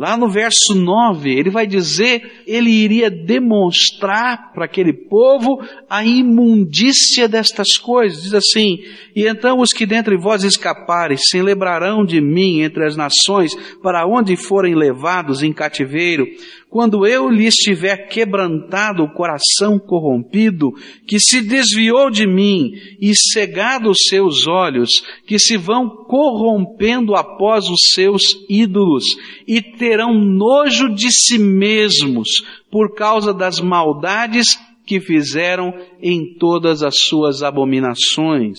Lá 0.00 0.16
no 0.16 0.30
verso 0.30 0.74
9, 0.74 1.28
ele 1.28 1.50
vai 1.50 1.66
dizer, 1.66 2.42
ele 2.46 2.70
iria 2.70 3.10
demonstrar 3.10 4.50
para 4.54 4.64
aquele 4.64 4.94
povo 4.94 5.62
a 5.90 6.02
imundícia 6.02 7.28
destas 7.28 7.76
coisas. 7.76 8.22
Diz 8.22 8.32
assim, 8.32 8.78
e 9.14 9.28
então 9.28 9.58
os 9.58 9.74
que 9.74 9.84
dentre 9.84 10.16
vós 10.16 10.42
escaparem 10.42 11.18
se 11.18 11.42
lembrarão 11.42 12.02
de 12.02 12.18
mim 12.18 12.62
entre 12.62 12.86
as 12.86 12.96
nações, 12.96 13.54
para 13.82 14.06
onde 14.06 14.36
forem 14.36 14.74
levados 14.74 15.42
em 15.42 15.52
cativeiro, 15.52 16.24
quando 16.70 17.04
eu 17.04 17.28
lhes 17.28 17.54
tiver 17.54 18.08
quebrantado 18.08 19.02
o 19.02 19.12
coração 19.12 19.76
corrompido, 19.76 20.70
que 21.04 21.18
se 21.18 21.40
desviou 21.40 22.08
de 22.08 22.28
mim 22.28 22.70
e 23.00 23.12
cegado 23.32 23.90
os 23.90 23.98
seus 24.08 24.46
olhos, 24.46 24.88
que 25.26 25.36
se 25.36 25.56
vão 25.56 25.88
corrompendo 25.88 27.16
após 27.16 27.68
os 27.68 27.90
seus 27.92 28.22
ídolos 28.48 29.04
e 29.48 29.60
terão 29.60 30.14
nojo 30.14 30.94
de 30.94 31.10
si 31.10 31.38
mesmos 31.38 32.28
por 32.70 32.94
causa 32.94 33.34
das 33.34 33.60
maldades 33.60 34.46
que 34.86 35.00
fizeram 35.00 35.74
em 36.00 36.36
todas 36.38 36.84
as 36.84 36.98
suas 36.98 37.42
abominações. 37.42 38.58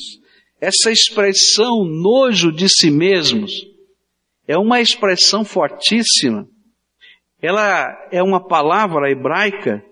Essa 0.59 0.91
expressão 0.91 1.85
nojo 1.85 2.51
de 2.51 2.67
si 2.67 2.91
mesmos 2.91 3.51
é 4.45 4.57
uma 4.57 4.81
expressão 4.81 5.45
fortíssima 5.45 6.45
ela 7.41 8.07
é 8.11 8.21
uma 8.21 8.45
palavra 8.45 9.09
hebraica 9.09 9.83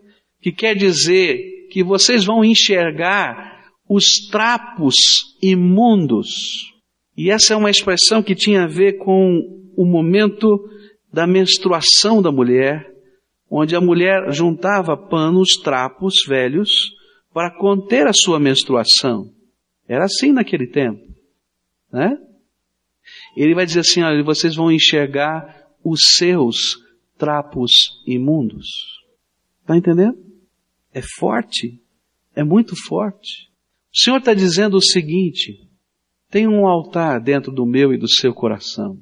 que 0.41 0.51
quer 0.51 0.75
dizer 0.75 1.67
que 1.71 1.83
vocês 1.83 2.25
vão 2.25 2.43
enxergar 2.45 3.63
os 3.87 4.27
trapos 4.29 4.95
imundos. 5.41 6.71
E 7.17 7.31
essa 7.31 7.53
é 7.53 7.57
uma 7.57 7.71
expressão 7.71 8.21
que 8.21 8.35
tinha 8.35 8.63
a 8.63 8.67
ver 8.67 8.97
com 8.97 9.41
o 9.75 9.85
momento 9.85 10.69
da 11.11 11.25
menstruação 11.25 12.21
da 12.21 12.31
mulher, 12.31 12.87
onde 13.49 13.75
a 13.75 13.81
mulher 13.81 14.31
juntava 14.31 14.95
panos, 14.95 15.57
trapos 15.63 16.23
velhos 16.27 16.69
para 17.33 17.49
conter 17.57 18.05
a 18.05 18.13
sua 18.13 18.39
menstruação. 18.39 19.31
Era 19.87 20.05
assim 20.05 20.31
naquele 20.31 20.67
tempo, 20.67 21.01
né? 21.91 22.15
Ele 23.35 23.55
vai 23.55 23.65
dizer 23.65 23.79
assim, 23.79 24.03
olha, 24.03 24.23
vocês 24.23 24.55
vão 24.55 24.71
enxergar 24.71 25.65
os 25.83 25.99
seus 26.15 26.77
trapos 27.19 27.69
imundos. 28.07 28.67
Está 29.61 29.77
entendendo? 29.77 30.17
É 30.91 31.01
forte. 31.19 31.79
É 32.35 32.43
muito 32.43 32.75
forte. 32.75 33.49
O 33.93 33.99
Senhor 33.99 34.17
está 34.17 34.33
dizendo 34.33 34.77
o 34.77 34.81
seguinte: 34.81 35.69
tem 36.31 36.47
um 36.47 36.65
altar 36.65 37.21
dentro 37.21 37.51
do 37.51 37.65
meu 37.65 37.93
e 37.93 37.97
do 37.97 38.09
seu 38.09 38.33
coração. 38.33 38.97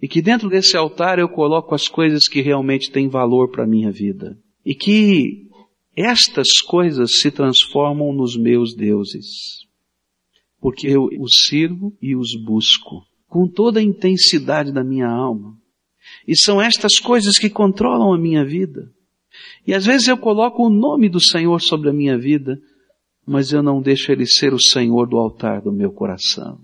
E 0.00 0.06
que 0.06 0.20
dentro 0.20 0.48
desse 0.48 0.76
altar 0.76 1.18
eu 1.18 1.28
coloco 1.28 1.74
as 1.74 1.88
coisas 1.88 2.28
que 2.28 2.40
realmente 2.40 2.90
têm 2.90 3.08
valor 3.08 3.50
para 3.50 3.64
a 3.64 3.68
minha 3.68 3.90
vida. 3.90 4.38
E 4.64 4.74
que 4.74 5.48
estas 5.96 6.60
coisas 6.60 7.20
se 7.20 7.30
transformam 7.30 8.12
nos 8.12 8.36
meus 8.36 8.74
deuses. 8.74 9.26
Porque 10.60 10.86
eu 10.88 11.08
os 11.18 11.46
sirvo 11.48 11.96
e 12.00 12.14
os 12.14 12.34
busco 12.36 13.02
com 13.32 13.48
toda 13.48 13.80
a 13.80 13.82
intensidade 13.82 14.70
da 14.70 14.84
minha 14.84 15.08
alma. 15.08 15.56
E 16.26 16.36
são 16.36 16.60
estas 16.60 16.98
coisas 16.98 17.38
que 17.38 17.50
controlam 17.50 18.12
a 18.12 18.18
minha 18.18 18.44
vida. 18.44 18.90
E 19.66 19.74
às 19.74 19.86
vezes 19.86 20.08
eu 20.08 20.16
coloco 20.16 20.66
o 20.66 20.70
nome 20.70 21.08
do 21.08 21.20
Senhor 21.20 21.60
sobre 21.60 21.88
a 21.88 21.92
minha 21.92 22.18
vida, 22.18 22.60
mas 23.26 23.52
eu 23.52 23.62
não 23.62 23.80
deixo 23.80 24.12
Ele 24.12 24.26
ser 24.26 24.52
o 24.52 24.60
Senhor 24.60 25.06
do 25.08 25.16
altar 25.16 25.62
do 25.62 25.72
meu 25.72 25.92
coração. 25.92 26.60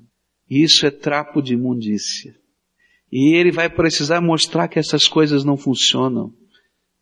E 0.50 0.62
isso 0.62 0.86
é 0.86 0.90
trapo 0.90 1.42
de 1.42 1.54
imundícia. 1.54 2.34
E 3.10 3.34
Ele 3.34 3.50
vai 3.50 3.68
precisar 3.70 4.20
mostrar 4.20 4.68
que 4.68 4.78
essas 4.78 5.06
coisas 5.06 5.44
não 5.44 5.56
funcionam 5.56 6.32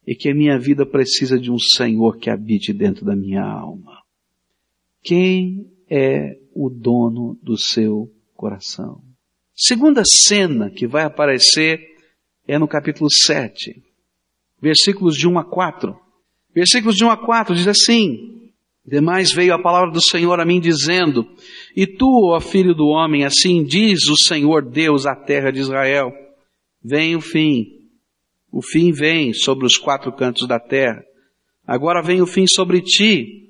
e 0.07 0.15
que 0.15 0.29
a 0.29 0.35
minha 0.35 0.59
vida 0.59 0.87
precisa 0.87 1.39
de 1.39 1.51
um 1.51 1.59
Senhor 1.59 2.17
que 2.17 2.31
habite 2.31 2.73
dentro 2.73 3.05
da 3.05 3.17
minha 3.17 3.43
alma. 3.43 4.03
Quem 5.03 5.71
é 5.91 6.39
o 6.55 6.71
dono 6.71 7.39
do 7.43 7.59
seu 7.59 8.13
coração? 8.35 9.03
Segunda 9.55 10.03
cena 10.05 10.71
que 10.71 10.87
vai 10.87 11.05
aparecer 11.05 11.96
é 12.47 12.59
no 12.59 12.69
capítulo 12.69 13.11
7, 13.11 13.83
versículos 14.61 15.17
de 15.17 15.29
1 15.29 15.39
a 15.39 15.45
4. 15.45 15.97
Versículos 16.55 16.97
de 16.97 17.05
1 17.05 17.11
a 17.11 17.17
4 17.17 17.55
diz 17.55 17.69
assim, 17.69 18.37
Demais 18.87 19.33
veio 19.33 19.53
a 19.53 19.61
palavra 19.61 19.91
do 19.91 20.01
Senhor 20.01 20.39
a 20.39 20.45
mim 20.45 20.61
dizendo, 20.61 21.27
E 21.75 21.87
tu, 21.87 22.33
ó 22.33 22.41
filho 22.41 22.73
do 22.73 22.87
homem, 22.87 23.25
assim 23.25 23.65
diz 23.65 24.09
o 24.09 24.17
Senhor 24.17 24.65
Deus 24.65 25.07
à 25.07 25.17
terra 25.17 25.51
de 25.51 25.59
Israel, 25.59 26.13
vem 26.83 27.17
o 27.17 27.21
fim, 27.21 27.67
o 28.53 28.63
fim 28.63 28.93
vem 28.93 29.33
sobre 29.33 29.67
os 29.67 29.77
quatro 29.77 30.13
cantos 30.13 30.47
da 30.47 30.61
terra, 30.61 31.05
agora 31.67 32.01
vem 32.01 32.23
o 32.23 32.27
fim 32.27 32.47
sobre 32.47 32.81
ti, 32.81 33.46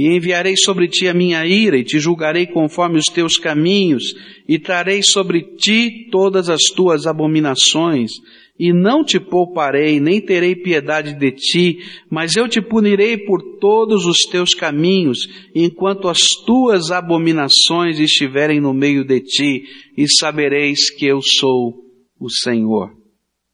e 0.00 0.16
enviarei 0.16 0.56
sobre 0.56 0.88
ti 0.88 1.06
a 1.08 1.12
minha 1.12 1.44
ira, 1.44 1.76
e 1.76 1.84
te 1.84 1.98
julgarei 1.98 2.46
conforme 2.46 2.98
os 2.98 3.04
teus 3.04 3.36
caminhos, 3.36 4.14
e 4.48 4.58
trarei 4.58 5.02
sobre 5.02 5.42
ti 5.58 6.08
todas 6.10 6.48
as 6.48 6.62
tuas 6.74 7.06
abominações, 7.06 8.12
e 8.58 8.72
não 8.72 9.04
te 9.04 9.20
pouparei, 9.20 10.00
nem 10.00 10.18
terei 10.18 10.56
piedade 10.56 11.12
de 11.18 11.30
ti, 11.32 11.80
mas 12.10 12.34
eu 12.34 12.48
te 12.48 12.62
punirei 12.62 13.18
por 13.18 13.42
todos 13.60 14.06
os 14.06 14.20
teus 14.20 14.54
caminhos, 14.54 15.28
enquanto 15.54 16.08
as 16.08 16.20
tuas 16.46 16.90
abominações 16.90 18.00
estiverem 18.00 18.58
no 18.58 18.72
meio 18.72 19.04
de 19.04 19.20
ti, 19.20 19.64
e 19.98 20.08
sabereis 20.08 20.88
que 20.88 21.04
eu 21.04 21.20
sou 21.20 21.74
o 22.18 22.30
Senhor. 22.30 22.90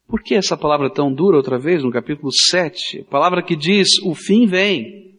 Por 0.07 0.23
que 0.23 0.33
essa 0.33 0.55
palavra 0.55 0.89
tão 0.89 1.13
dura 1.13 1.35
outra 1.35 1.59
vez 1.59 1.83
no 1.83 1.91
capítulo 1.91 2.31
7? 2.31 3.03
Palavra 3.09 3.43
que 3.43 3.57
diz, 3.57 4.01
o 4.05 4.15
fim 4.15 4.45
vem. 4.45 5.16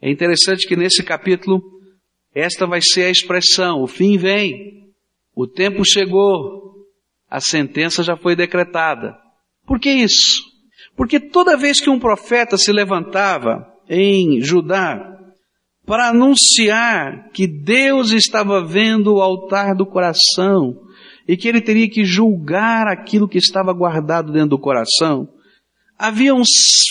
É 0.00 0.10
interessante 0.10 0.66
que 0.66 0.76
nesse 0.76 1.02
capítulo, 1.02 1.62
esta 2.34 2.66
vai 2.66 2.80
ser 2.80 3.04
a 3.04 3.10
expressão, 3.10 3.82
o 3.82 3.86
fim 3.86 4.16
vem, 4.16 4.88
o 5.34 5.46
tempo 5.46 5.84
chegou, 5.84 6.86
a 7.28 7.40
sentença 7.40 8.02
já 8.02 8.16
foi 8.16 8.34
decretada. 8.34 9.16
Por 9.66 9.78
que 9.78 9.90
isso? 9.90 10.42
Porque 10.96 11.20
toda 11.20 11.56
vez 11.56 11.80
que 11.80 11.90
um 11.90 11.98
profeta 11.98 12.56
se 12.56 12.72
levantava, 12.72 13.70
em 13.90 14.40
Judá 14.40 15.10
para 15.84 16.10
anunciar 16.10 17.30
que 17.32 17.48
Deus 17.48 18.12
estava 18.12 18.64
vendo 18.64 19.16
o 19.16 19.20
altar 19.20 19.74
do 19.74 19.84
coração 19.84 20.76
e 21.26 21.36
que 21.36 21.48
ele 21.48 21.60
teria 21.60 21.90
que 21.90 22.04
julgar 22.04 22.86
aquilo 22.86 23.28
que 23.28 23.38
estava 23.38 23.72
guardado 23.72 24.32
dentro 24.32 24.50
do 24.50 24.58
coração, 24.58 25.28
havia 26.00 26.34
um 26.34 26.42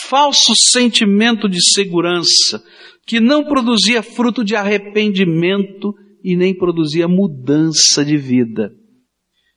falso 0.07 0.53
sentimento 0.55 1.49
de 1.49 1.59
segurança 1.73 2.63
que 3.07 3.19
não 3.19 3.43
produzia 3.43 4.03
fruto 4.03 4.43
de 4.43 4.55
arrependimento 4.55 5.95
e 6.23 6.35
nem 6.35 6.55
produzia 6.55 7.07
mudança 7.07 8.05
de 8.05 8.15
vida. 8.15 8.71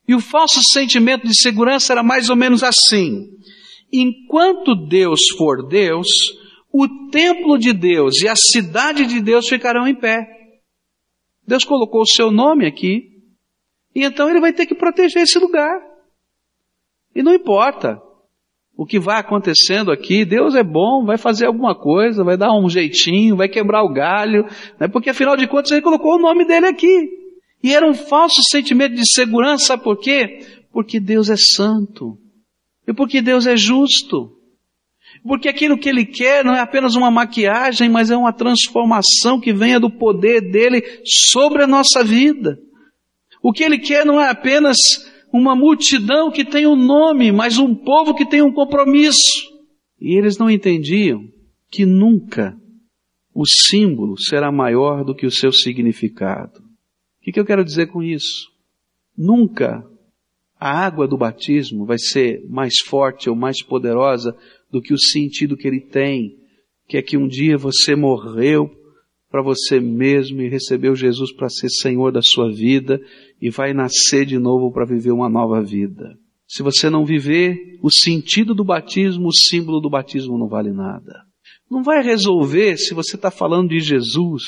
E 0.09 0.14
o 0.14 0.21
falso 0.21 0.62
sentimento 0.62 1.26
de 1.26 1.37
segurança 1.38 1.92
era 1.92 2.02
mais 2.02 2.30
ou 2.30 2.37
menos 2.37 2.62
assim. 2.62 3.28
Enquanto 3.92 4.75
Deus 4.75 5.21
for 5.37 5.68
Deus, 5.68 6.09
o 6.73 6.88
templo 7.11 7.59
de 7.59 7.75
Deus 7.75 8.23
e 8.23 8.28
a 8.28 8.35
cidade 8.35 9.04
de 9.04 9.21
Deus 9.21 9.47
ficarão 9.47 9.87
em 9.87 9.94
pé. 9.94 10.26
Deus 11.47 11.62
colocou 11.62 12.00
o 12.00 12.09
seu 12.09 12.30
nome 12.30 12.66
aqui, 12.66 13.11
e 13.94 14.02
então 14.02 14.30
ele 14.30 14.40
vai 14.40 14.54
ter 14.54 14.64
que 14.64 14.75
proteger 14.75 15.25
esse 15.25 15.38
lugar. 15.38 15.78
E 17.14 17.23
não 17.23 17.35
importa 17.35 18.00
o 18.76 18.87
que 18.87 18.99
vai 18.99 19.21
acontecendo 19.21 19.93
aqui, 19.93 20.25
Deus 20.25 20.55
é 20.55 20.62
bom, 20.62 21.05
vai 21.05 21.19
fazer 21.19 21.47
alguma 21.47 21.75
coisa, 21.75 22.25
vai 22.25 22.37
dar 22.37 22.52
um 22.52 22.69
jeitinho, 22.69 23.37
vai 23.37 23.49
quebrar 23.49 23.85
o 23.85 23.93
galho, 23.93 24.45
né? 24.81 24.88
porque 24.88 25.11
afinal 25.11 25.37
de 25.37 25.47
contas 25.47 25.71
ele 25.71 25.83
colocou 25.83 26.17
o 26.17 26.23
nome 26.23 26.47
dele 26.47 26.67
aqui. 26.67 27.11
E 27.62 27.73
era 27.75 27.88
um 27.88 27.95
falso 27.95 28.43
sentimento 28.50 28.95
de 28.95 29.07
segurança, 29.07 29.67
sabe 29.67 29.85
por 29.85 29.99
quê? 29.99 30.41
Porque 30.73 30.99
Deus 30.99 31.29
é 31.29 31.37
santo. 31.37 32.19
E 32.88 32.93
porque 32.93 33.23
Deus 33.23 33.47
é 33.47 33.57
justo. 33.57 34.37
Porque 35.23 35.49
aquilo 35.49 35.79
que 35.79 35.88
Ele 35.88 36.05
quer 36.05 36.45
não 36.45 36.55
é 36.55 36.61
apenas 36.61 36.97
uma 36.97 37.11
maquiagem, 37.11 37.88
mas 37.88 38.11
é 38.11 38.17
uma 38.17 38.33
transformação 38.33 39.38
que 39.41 39.52
venha 39.52 39.79
do 39.79 39.91
poder 39.91 40.41
dEle 40.50 40.83
sobre 41.05 41.62
a 41.62 41.67
nossa 41.67 42.02
vida. 42.02 42.59
O 43.41 43.52
que 43.52 43.62
Ele 43.62 43.79
quer 43.79 44.05
não 44.05 44.21
é 44.21 44.29
apenas 44.29 44.76
uma 45.33 45.57
multidão 45.57 46.31
que 46.31 46.45
tem 46.45 46.67
um 46.67 46.77
nome, 46.77 47.33
mas 47.33 47.59
um 47.59 47.75
povo 47.75 48.15
que 48.15 48.27
tem 48.29 48.43
um 48.43 48.53
compromisso. 48.53 49.51
E 49.99 50.19
eles 50.19 50.37
não 50.37 50.51
entendiam 50.51 51.27
que 51.71 51.87
nunca 51.87 52.55
o 53.35 53.47
símbolo 53.47 54.19
será 54.19 54.53
maior 54.53 55.05
do 55.05 55.15
que 55.15 55.25
o 55.25 55.31
seu 55.31 55.51
significado. 55.51 56.61
O 56.61 57.33
que, 57.33 57.41
eu 57.41 57.47
quero 57.47 57.65
dizer 57.65 57.87
com 57.87 58.03
isso? 58.03 58.53
Nunca 59.17 59.83
a 60.61 60.85
água 60.85 61.09
do 61.09 61.17
batismo 61.17 61.87
vai 61.87 61.99
ser 61.99 62.45
mais 62.49 62.75
forte 62.85 63.31
ou 63.31 63.35
mais 63.35 63.62
poderosa 63.62 64.37
do 64.71 64.83
que 64.83 64.93
o 64.93 64.99
sentido 64.99 65.57
que 65.57 65.67
ele 65.67 65.81
tem, 65.81 66.37
que 66.87 66.97
é 66.97 67.03
que 67.03 67.17
um 67.17 67.27
dia 67.27 67.57
você 67.57 67.97
morreu 67.97 68.71
para 69.33 69.43
você 69.43 69.81
mesmo 69.81 70.43
e 70.43 70.49
recebeu 70.49 70.95
Jesus 70.95 71.35
para 71.35 71.49
ser 71.49 71.71
Senhor 71.71 72.12
da 72.12 72.21
sua 72.21 72.53
vida 72.53 73.01
e 73.41 73.49
vai 73.49 73.73
nascer 73.73 74.27
de 74.27 74.39
novo 74.39 74.71
para 74.71 74.85
viver 74.85 75.11
uma 75.11 75.31
nova 75.31 75.62
vida. 75.62 76.19
Se 76.47 76.62
você 76.62 76.91
não 76.91 77.07
viver 77.07 77.57
o 77.83 77.91
sentido 77.91 78.55
do 78.55 78.62
batismo, 78.62 79.29
o 79.29 79.35
símbolo 79.35 79.81
do 79.81 79.89
batismo 79.89 80.37
não 80.37 80.49
vale 80.49 80.71
nada. 80.71 81.25
Não 81.71 81.83
vai 81.83 82.03
resolver 82.03 82.77
se 82.77 82.93
você 82.93 83.17
está 83.17 83.31
falando 83.31 83.71
de 83.71 83.81
Jesus 83.81 84.43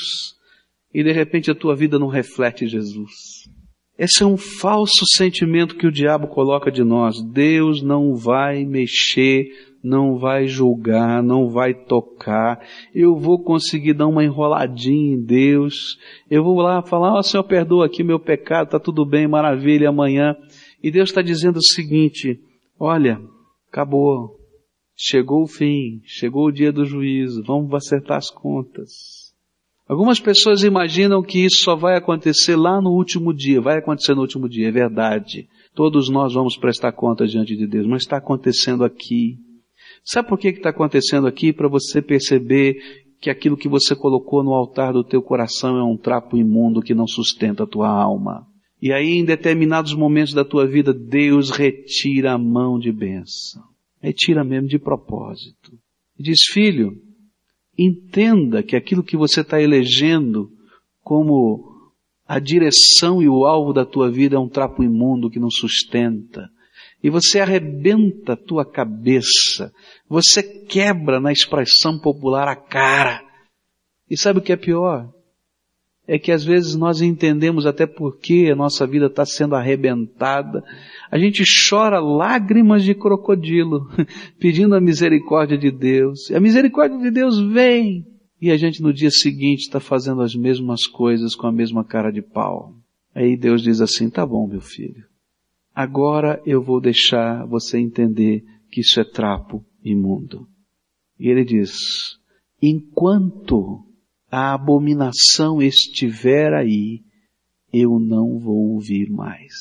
e 0.93 1.03
de 1.03 1.11
repente 1.11 1.49
a 1.49 1.55
tua 1.55 1.75
vida 1.75 1.97
não 1.97 2.07
reflete 2.07 2.67
Jesus. 2.67 3.11
Esse 3.97 4.21
é 4.21 4.25
um 4.25 4.37
falso 4.37 5.03
sentimento 5.15 5.77
que 5.77 5.87
o 5.87 5.91
diabo 5.91 6.27
coloca 6.27 6.71
de 6.71 6.83
nós. 6.83 7.15
Deus 7.23 7.81
não 7.81 8.13
vai 8.13 8.63
mexer 8.65 9.47
não 9.85 10.17
vai 10.17 10.47
julgar, 10.47 11.21
não 11.21 11.47
vai 11.47 11.73
tocar, 11.73 12.59
eu 12.93 13.15
vou 13.15 13.43
conseguir 13.43 13.93
dar 13.93 14.07
uma 14.07 14.23
enroladinha 14.23 15.15
em 15.15 15.23
Deus, 15.23 15.97
eu 16.29 16.43
vou 16.43 16.59
lá 16.59 16.81
falar, 16.81 17.13
ó 17.13 17.19
oh, 17.19 17.23
Senhor, 17.23 17.43
perdoa 17.43 17.85
aqui 17.85 18.03
meu 18.03 18.19
pecado, 18.19 18.71
tá 18.71 18.79
tudo 18.79 19.05
bem, 19.05 19.27
maravilha, 19.27 19.89
amanhã. 19.89 20.35
E 20.81 20.89
Deus 20.89 21.09
está 21.09 21.21
dizendo 21.21 21.57
o 21.57 21.63
seguinte, 21.63 22.39
olha, 22.79 23.21
acabou, 23.71 24.39
chegou 24.95 25.43
o 25.43 25.47
fim, 25.47 26.01
chegou 26.03 26.47
o 26.47 26.51
dia 26.51 26.71
do 26.71 26.83
juízo, 26.83 27.43
vamos 27.43 27.71
acertar 27.73 28.17
as 28.17 28.31
contas. 28.31 29.25
Algumas 29.87 30.19
pessoas 30.19 30.63
imaginam 30.63 31.21
que 31.21 31.45
isso 31.45 31.57
só 31.57 31.75
vai 31.75 31.95
acontecer 31.95 32.55
lá 32.55 32.81
no 32.81 32.89
último 32.89 33.31
dia, 33.31 33.61
vai 33.61 33.77
acontecer 33.77 34.15
no 34.15 34.21
último 34.21 34.49
dia, 34.49 34.69
é 34.69 34.71
verdade. 34.71 35.47
Todos 35.75 36.09
nós 36.09 36.33
vamos 36.33 36.57
prestar 36.57 36.91
conta 36.91 37.27
diante 37.27 37.55
de 37.55 37.67
Deus, 37.67 37.85
mas 37.85 38.01
está 38.01 38.17
acontecendo 38.17 38.83
aqui. 38.83 39.37
Sabe 40.05 40.29
por 40.29 40.37
que 40.37 40.49
está 40.49 40.69
acontecendo 40.69 41.25
aqui? 41.25 41.51
Para 41.51 41.67
você 41.67 41.99
perceber 41.99 42.77
que 43.19 43.29
aquilo 43.29 43.57
que 43.57 43.67
você 43.67 43.95
colocou 43.95 44.43
no 44.43 44.53
altar 44.53 44.93
do 44.93 45.03
teu 45.03 45.19
coração 45.19 45.77
é 45.77 45.83
um 45.83 45.97
trapo 45.97 46.37
imundo 46.37 46.81
que 46.81 46.93
não 46.93 47.07
sustenta 47.07 47.63
a 47.63 47.67
tua 47.67 47.89
alma. 47.89 48.45
E 48.79 48.93
aí, 48.93 49.13
em 49.13 49.25
determinados 49.25 49.95
momentos 49.95 50.33
da 50.33 50.45
tua 50.45 50.67
vida, 50.67 50.93
Deus 50.93 51.49
retira 51.49 52.33
a 52.33 52.37
mão 52.37 52.77
de 52.77 52.91
bênção. 52.91 53.63
Retira 53.99 54.43
mesmo 54.43 54.67
de 54.67 54.77
propósito. 54.77 55.71
E 56.19 56.21
diz, 56.21 56.43
filho, 56.51 57.01
entenda 57.75 58.61
que 58.61 58.75
aquilo 58.75 59.03
que 59.03 59.17
você 59.17 59.41
está 59.41 59.59
elegendo 59.59 60.51
como 61.01 61.73
a 62.27 62.37
direção 62.37 63.23
e 63.23 63.29
o 63.29 63.45
alvo 63.45 63.73
da 63.73 63.85
tua 63.85 64.11
vida 64.11 64.35
é 64.35 64.39
um 64.39 64.49
trapo 64.49 64.83
imundo 64.83 65.31
que 65.31 65.39
não 65.39 65.49
sustenta. 65.49 66.47
E 67.05 67.09
você 67.11 67.39
arrebenta 67.39 68.33
a 68.33 68.35
tua 68.35 68.65
cabeça 68.65 69.71
você 70.09 70.41
quebra 70.41 71.19
na 71.19 71.31
expressão 71.31 71.99
popular 71.99 72.47
a 72.47 72.55
cara. 72.55 73.23
E 74.09 74.17
sabe 74.17 74.39
o 74.39 74.41
que 74.41 74.51
é 74.51 74.55
pior? 74.55 75.13
É 76.07 76.17
que 76.17 76.31
às 76.31 76.43
vezes 76.43 76.75
nós 76.75 77.01
entendemos 77.01 77.67
até 77.67 77.85
por 77.85 78.17
que 78.17 78.49
a 78.49 78.55
nossa 78.55 78.87
vida 78.87 79.05
está 79.05 79.23
sendo 79.23 79.55
arrebentada. 79.55 80.63
A 81.11 81.19
gente 81.19 81.43
chora 81.69 81.99
lágrimas 81.99 82.83
de 82.83 82.95
crocodilo, 82.95 83.87
pedindo 84.41 84.73
a 84.73 84.81
misericórdia 84.81 85.59
de 85.59 85.69
Deus. 85.69 86.31
E 86.31 86.35
a 86.35 86.39
misericórdia 86.39 86.97
de 86.97 87.11
Deus 87.11 87.39
vem. 87.39 88.03
E 88.41 88.49
a 88.49 88.57
gente 88.57 88.81
no 88.81 88.91
dia 88.91 89.11
seguinte 89.11 89.61
está 89.61 89.79
fazendo 89.79 90.23
as 90.23 90.33
mesmas 90.33 90.87
coisas 90.87 91.35
com 91.35 91.45
a 91.45 91.51
mesma 91.51 91.83
cara 91.85 92.11
de 92.11 92.23
pau. 92.23 92.73
Aí 93.13 93.37
Deus 93.37 93.61
diz 93.61 93.79
assim, 93.79 94.09
tá 94.09 94.25
bom 94.25 94.47
meu 94.47 94.59
filho. 94.59 95.05
Agora 95.75 96.41
eu 96.45 96.61
vou 96.61 96.79
deixar 96.79 97.45
você 97.45 97.77
entender 97.77 98.45
que 98.71 98.79
isso 98.79 98.97
é 98.99 99.03
trapo 99.03 99.61
imundo. 99.83 100.47
E 101.19 101.27
ele 101.27 101.43
diz, 101.43 102.17
enquanto 102.61 103.83
a 104.31 104.53
abominação 104.53 105.61
estiver 105.61 106.53
aí, 106.53 107.01
eu 107.73 107.99
não 107.99 108.39
vou 108.39 108.73
ouvir 108.73 109.09
mais. 109.09 109.53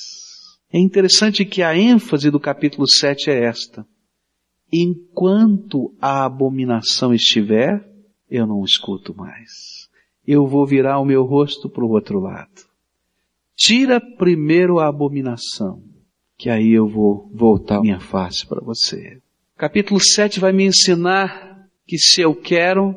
É 0.72 0.78
interessante 0.78 1.44
que 1.44 1.62
a 1.62 1.76
ênfase 1.76 2.30
do 2.30 2.38
capítulo 2.38 2.88
7 2.88 3.30
é 3.30 3.44
esta. 3.44 3.84
Enquanto 4.72 5.94
a 6.00 6.24
abominação 6.24 7.12
estiver, 7.12 7.84
eu 8.30 8.46
não 8.46 8.64
escuto 8.64 9.14
mais. 9.16 9.88
Eu 10.26 10.46
vou 10.46 10.64
virar 10.64 11.00
o 11.00 11.04
meu 11.04 11.24
rosto 11.24 11.68
para 11.68 11.84
o 11.84 11.90
outro 11.90 12.20
lado. 12.20 12.62
Tira 13.56 14.00
primeiro 14.00 14.78
a 14.78 14.88
abominação, 14.88 15.82
que 16.36 16.50
aí 16.50 16.72
eu 16.72 16.86
vou 16.88 17.30
voltar 17.32 17.80
minha 17.80 18.00
face 18.00 18.46
para 18.46 18.64
você. 18.64 19.18
Capítulo 19.56 20.00
7 20.00 20.40
vai 20.40 20.52
me 20.52 20.64
ensinar 20.64 21.68
que 21.86 21.96
se 21.98 22.20
eu 22.20 22.34
quero 22.34 22.94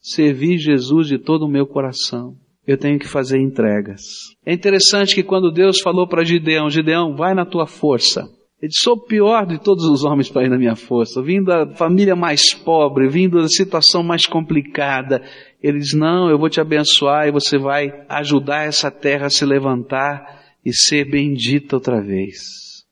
servir 0.00 0.58
Jesus 0.58 1.06
de 1.06 1.18
todo 1.18 1.44
o 1.44 1.50
meu 1.50 1.66
coração, 1.66 2.36
eu 2.66 2.78
tenho 2.78 2.98
que 2.98 3.08
fazer 3.08 3.38
entregas. 3.38 4.02
É 4.46 4.52
interessante 4.52 5.14
que 5.14 5.22
quando 5.22 5.52
Deus 5.52 5.80
falou 5.80 6.08
para 6.08 6.24
Gideão, 6.24 6.70
Gideão, 6.70 7.14
vai 7.14 7.34
na 7.34 7.44
tua 7.44 7.66
força. 7.66 8.28
Ele 8.60 8.68
disse, 8.68 8.82
sou 8.84 8.94
o 8.94 9.04
pior 9.04 9.44
de 9.44 9.58
todos 9.58 9.84
os 9.84 10.04
homens 10.04 10.30
para 10.30 10.44
ir 10.44 10.48
na 10.48 10.56
minha 10.56 10.76
força. 10.76 11.20
Vim 11.20 11.42
da 11.42 11.66
família 11.74 12.14
mais 12.14 12.54
pobre, 12.54 13.08
vindo 13.08 13.42
da 13.42 13.48
situação 13.48 14.04
mais 14.04 14.24
complicada. 14.24 15.20
Ele 15.60 15.78
diz, 15.78 15.94
não, 15.94 16.30
eu 16.30 16.38
vou 16.38 16.48
te 16.48 16.60
abençoar 16.60 17.26
e 17.26 17.32
você 17.32 17.58
vai 17.58 17.92
ajudar 18.08 18.64
essa 18.64 18.88
terra 18.88 19.26
a 19.26 19.30
se 19.30 19.44
levantar 19.44 20.41
e 20.64 20.72
ser 20.72 21.04
bendita 21.04 21.76
outra 21.76 22.00
vez. 22.00 22.84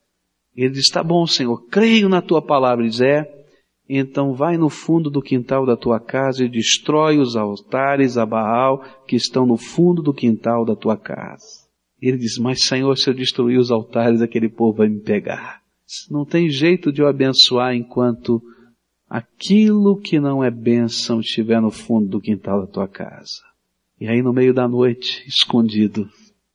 Ele 0.57 0.71
diz, 0.71 0.89
tá 0.89 1.03
bom, 1.03 1.27
Senhor, 1.27 1.65
creio 1.69 2.09
na 2.09 2.21
tua 2.21 2.43
palavra. 2.43 2.83
Ele 2.83 2.91
diz, 2.91 3.01
é, 3.01 3.41
então 3.89 4.35
vai 4.35 4.57
no 4.57 4.69
fundo 4.69 5.11
do 5.11 5.23
quintal 5.23 5.65
da 5.65 5.77
tua 5.77 5.99
casa 5.99 6.45
e 6.45 6.49
destrói 6.49 7.19
os 7.19 7.37
altares 7.37 8.17
a 8.17 8.27
Baal 8.27 8.85
que 9.07 9.17
estão 9.17 9.47
no 9.47 9.57
fundo 9.57 10.03
do 10.03 10.13
quintal 10.13 10.65
da 10.65 10.77
tua 10.77 10.97
casa. 10.97 11.69
Ele 12.01 12.17
diz, 12.17 12.39
mas 12.39 12.65
Senhor, 12.65 12.97
se 12.97 13.11
eu 13.11 13.15
destruir 13.15 13.59
os 13.59 13.71
altares, 13.71 14.23
aquele 14.23 14.49
povo 14.49 14.79
vai 14.79 14.89
me 14.89 15.01
pegar. 15.01 15.61
Não 16.11 16.25
tem 16.25 16.49
jeito 16.49 16.93
de 16.93 17.03
eu 17.03 17.09
abençoar 17.09 17.75
enquanto 17.75 18.41
aquilo 19.09 20.01
que 20.01 20.21
não 20.21 20.43
é 20.43 20.51
bênção 20.51 21.21
estiver 21.21 21.61
no 21.61 21.71
fundo 21.71 22.09
do 22.09 22.21
quintal 22.21 22.61
da 22.61 22.67
tua 22.67 22.87
casa. 22.87 23.43
E 24.01 24.07
aí 24.07 24.23
no 24.23 24.33
meio 24.33 24.55
da 24.55 24.69
noite, 24.69 25.25
escondido, 25.27 26.09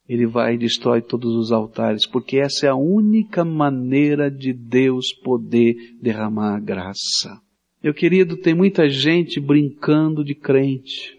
ele 0.07 0.25
vai 0.25 0.53
e 0.55 0.57
destrói 0.57 1.01
todos 1.01 1.33
os 1.35 1.51
altares, 1.51 2.05
porque 2.05 2.37
essa 2.37 2.67
é 2.67 2.69
a 2.69 2.75
única 2.75 3.43
maneira 3.43 4.29
de 4.29 4.53
Deus 4.53 5.11
poder 5.11 5.75
derramar 6.01 6.59
graça. 6.59 7.39
Meu 7.83 7.93
querido, 7.93 8.37
tem 8.37 8.53
muita 8.53 8.89
gente 8.89 9.39
brincando 9.39 10.23
de 10.23 10.33
crente. 10.33 11.15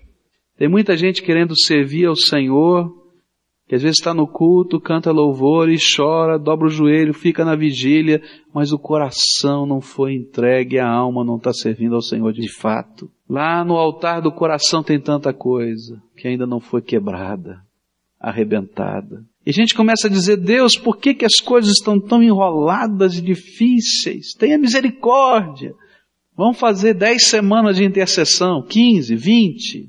Tem 0.57 0.69
muita 0.69 0.97
gente 0.97 1.23
querendo 1.23 1.57
servir 1.57 2.07
ao 2.07 2.17
Senhor, 2.17 2.91
que 3.69 3.75
às 3.75 3.83
vezes 3.83 3.99
está 3.99 4.15
no 4.15 4.27
culto, 4.27 4.81
canta 4.81 5.11
louvor 5.11 5.69
e 5.69 5.77
chora, 5.77 6.39
dobra 6.39 6.69
o 6.69 6.71
joelho, 6.71 7.13
fica 7.13 7.45
na 7.45 7.57
vigília, 7.57 8.23
mas 8.55 8.73
o 8.73 8.79
coração 8.79 9.67
não 9.67 9.81
foi 9.81 10.15
entregue, 10.15 10.79
a 10.79 10.89
alma 10.89 11.25
não 11.25 11.37
está 11.37 11.53
servindo 11.53 11.97
ao 11.97 12.03
Senhor 12.03 12.33
de 12.33 12.49
fato. 12.49 13.11
Lá 13.29 13.65
no 13.65 13.75
altar 13.75 14.23
do 14.23 14.31
coração 14.31 14.83
tem 14.83 15.01
tanta 15.01 15.33
coisa 15.33 16.01
que 16.17 16.29
ainda 16.29 16.47
não 16.47 16.61
foi 16.61 16.81
quebrada, 16.81 17.61
arrebentada. 18.27 19.25
E 19.47 19.51
a 19.51 19.53
gente 19.53 19.73
começa 19.73 20.09
a 20.09 20.11
dizer, 20.11 20.37
Deus, 20.37 20.77
por 20.77 20.97
que, 20.97 21.15
que 21.15 21.25
as 21.25 21.37
coisas 21.37 21.75
estão 21.79 22.01
tão 22.01 22.21
enroladas 22.21 23.17
e 23.17 23.23
difíceis? 23.23 24.33
Tenha 24.37 24.59
misericórdia. 24.59 25.73
Vamos 26.37 26.59
fazer 26.59 26.95
dez 26.95 27.29
semanas 27.29 27.77
de 27.77 27.85
intercessão, 27.85 28.63
quinze, 28.63 29.15
vinte. 29.15 29.89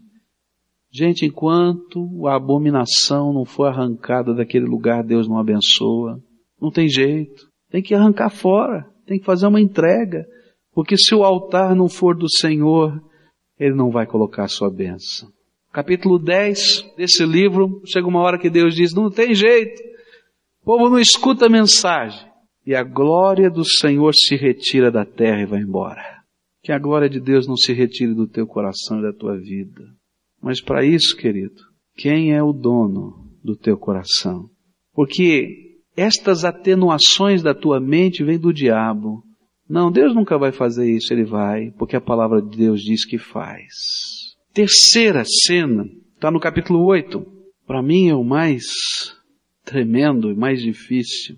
Gente, 0.92 1.26
enquanto 1.26 2.28
a 2.28 2.36
abominação 2.36 3.34
não 3.34 3.44
for 3.44 3.66
arrancada 3.66 4.36
daquele 4.36 4.66
lugar, 4.66 5.04
Deus 5.04 5.28
não 5.28 5.40
abençoa. 5.40 6.22
Não 6.62 6.70
tem 6.70 6.88
jeito. 6.88 7.48
Tem 7.72 7.82
que 7.82 7.96
arrancar 7.96 8.30
fora. 8.30 8.86
Tem 9.08 9.18
que 9.18 9.26
fazer 9.26 9.48
uma 9.48 9.60
entrega. 9.60 10.26
Porque 10.72 10.96
se 10.96 11.16
o 11.16 11.24
altar 11.24 11.76
não 11.76 11.90
for 11.90 12.16
do 12.16 12.30
Senhor, 12.30 13.02
Ele 13.60 13.74
não 13.74 13.90
vai 13.90 14.06
colocar 14.06 14.44
a 14.44 14.48
sua 14.48 14.70
bênção. 14.70 15.28
Capítulo 15.72 16.18
10 16.18 16.94
desse 16.98 17.26
livro, 17.26 17.82
chega 17.86 18.08
uma 18.08 18.22
hora 18.22 18.40
que 18.40 18.50
Deus 18.50 18.74
diz, 18.74 18.94
não 18.94 19.10
tem 19.10 19.36
jeito. 19.36 19.82
O 20.62 20.66
povo 20.66 20.90
não 20.90 21.00
escuta 21.00 21.46
a 21.46 21.50
mensagem. 21.50 22.28
E 22.66 22.76
a 22.76 22.84
glória 22.84 23.50
do 23.50 23.64
Senhor 23.64 24.14
se 24.14 24.36
retira 24.36 24.92
da 24.92 25.06
terra 25.06 25.42
e 25.42 25.46
vai 25.46 25.62
embora. 25.62 26.04
Que 26.62 26.72
a 26.72 26.80
glória 26.80 27.10
de 27.10 27.20
Deus 27.20 27.48
não 27.48 27.56
se 27.56 27.72
retire 27.72 28.14
do 28.14 28.28
teu 28.28 28.46
coração 28.46 29.00
e 29.00 29.04
da 29.04 29.14
tua 29.14 29.38
vida. 29.38 29.84
Mas 30.42 30.60
para 30.60 30.86
isso, 30.86 31.16
querido, 31.16 31.62
quem 31.96 32.34
é 32.34 32.44
o 32.44 32.52
dono 32.52 33.32
do 33.44 33.56
teu 33.56 33.78
coração? 33.78 34.50
Porque 34.94 35.78
estas 35.96 36.44
atenuações 36.44 37.42
da 37.42 37.54
tua 37.54 37.80
mente 37.80 38.24
vêm 38.24 38.38
do 38.38 38.54
diabo. 38.54 39.24
Não, 39.70 39.92
Deus 39.92 40.14
nunca 40.14 40.38
vai 40.38 40.52
fazer 40.52 40.92
isso, 40.92 41.14
Ele 41.14 41.24
vai, 41.24 41.72
porque 41.78 41.96
a 41.96 42.02
palavra 42.02 42.42
de 42.42 42.58
Deus 42.58 42.82
diz 42.82 43.06
que 43.06 43.18
faz. 43.18 44.27
Terceira 44.54 45.24
cena, 45.26 45.86
está 46.16 46.32
no 46.32 46.40
capítulo 46.40 46.84
8. 46.86 47.26
Para 47.66 47.82
mim 47.82 48.10
é 48.10 48.16
o 48.16 48.24
mais 48.24 48.64
tremendo 49.64 50.32
e 50.32 50.36
mais 50.36 50.62
difícil. 50.62 51.36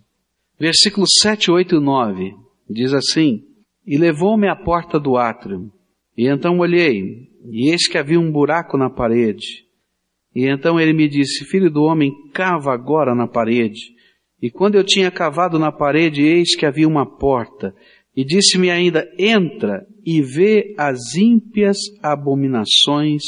Versículos 0.60 1.10
7, 1.22 1.52
8 1.52 1.76
e 1.76 1.80
9. 1.80 2.36
Diz 2.69 2.93
assim, 2.93 3.43
E 3.86 3.98
levou-me 3.98 4.48
à 4.48 4.56
porta 4.56 5.00
do 5.00 5.17
átrio, 5.17 5.72
e 6.15 6.28
então 6.28 6.60
olhei, 6.60 7.30
e 7.45 7.72
eis 7.72 7.88
que 7.88 7.98
havia 7.98 8.19
um 8.19 8.32
buraco 8.32 8.78
na 8.78 8.89
parede. 8.89 9.65
E 10.36 10.45
então 10.45 10.80
ele 10.80 10.93
me 10.93 11.08
disse, 11.08 11.45
filho 11.45 11.72
do 11.72 11.84
homem, 11.84 12.13
cava 12.34 12.74
agora 12.74 13.15
na 13.15 13.28
parede. 13.28 13.80
E 14.41 14.50
quando 14.50 14.76
eu 14.76 14.84
tinha 14.84 15.10
cavado 15.10 15.58
na 15.58 15.72
parede, 15.72 16.22
eis 16.22 16.56
que 16.56 16.65
havia 16.65 16.88
uma 16.88 17.06
porta. 17.06 17.76
E 18.15 18.26
disse-me 18.26 18.69
ainda, 18.69 19.08
entra 19.17 19.86
e 20.06 20.22
vê 20.22 20.74
as 20.78 21.15
ímpias 21.15 21.78
abominações 22.02 23.22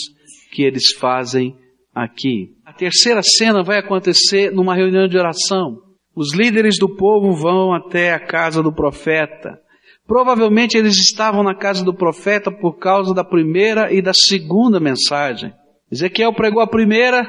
que 0.51 0.63
eles 0.63 0.91
fazem 0.91 1.55
aqui. 1.93 2.55
A 2.65 2.73
terceira 2.73 3.21
cena 3.21 3.63
vai 3.63 3.77
acontecer 3.77 4.51
numa 4.51 4.75
reunião 4.75 5.07
de 5.07 5.17
oração. 5.17 5.77
Os 6.15 6.33
líderes 6.33 6.77
do 6.77 6.95
povo 6.95 7.33
vão 7.33 7.73
até 7.73 8.13
a 8.13 8.19
casa 8.19 8.61
do 8.61 8.73
profeta. 8.73 9.59
Provavelmente 10.05 10.77
eles 10.77 10.97
estavam 10.97 11.43
na 11.43 11.55
casa 11.55 11.85
do 11.85 11.93
profeta 11.93 12.51
por 12.51 12.77
causa 12.77 13.13
da 13.13 13.23
primeira 13.23 13.93
e 13.93 14.01
da 14.01 14.13
segunda 14.13 14.79
mensagem. 14.79 15.53
Ezequiel 15.89 16.33
pregou 16.33 16.61
a 16.61 16.67
primeira, 16.67 17.23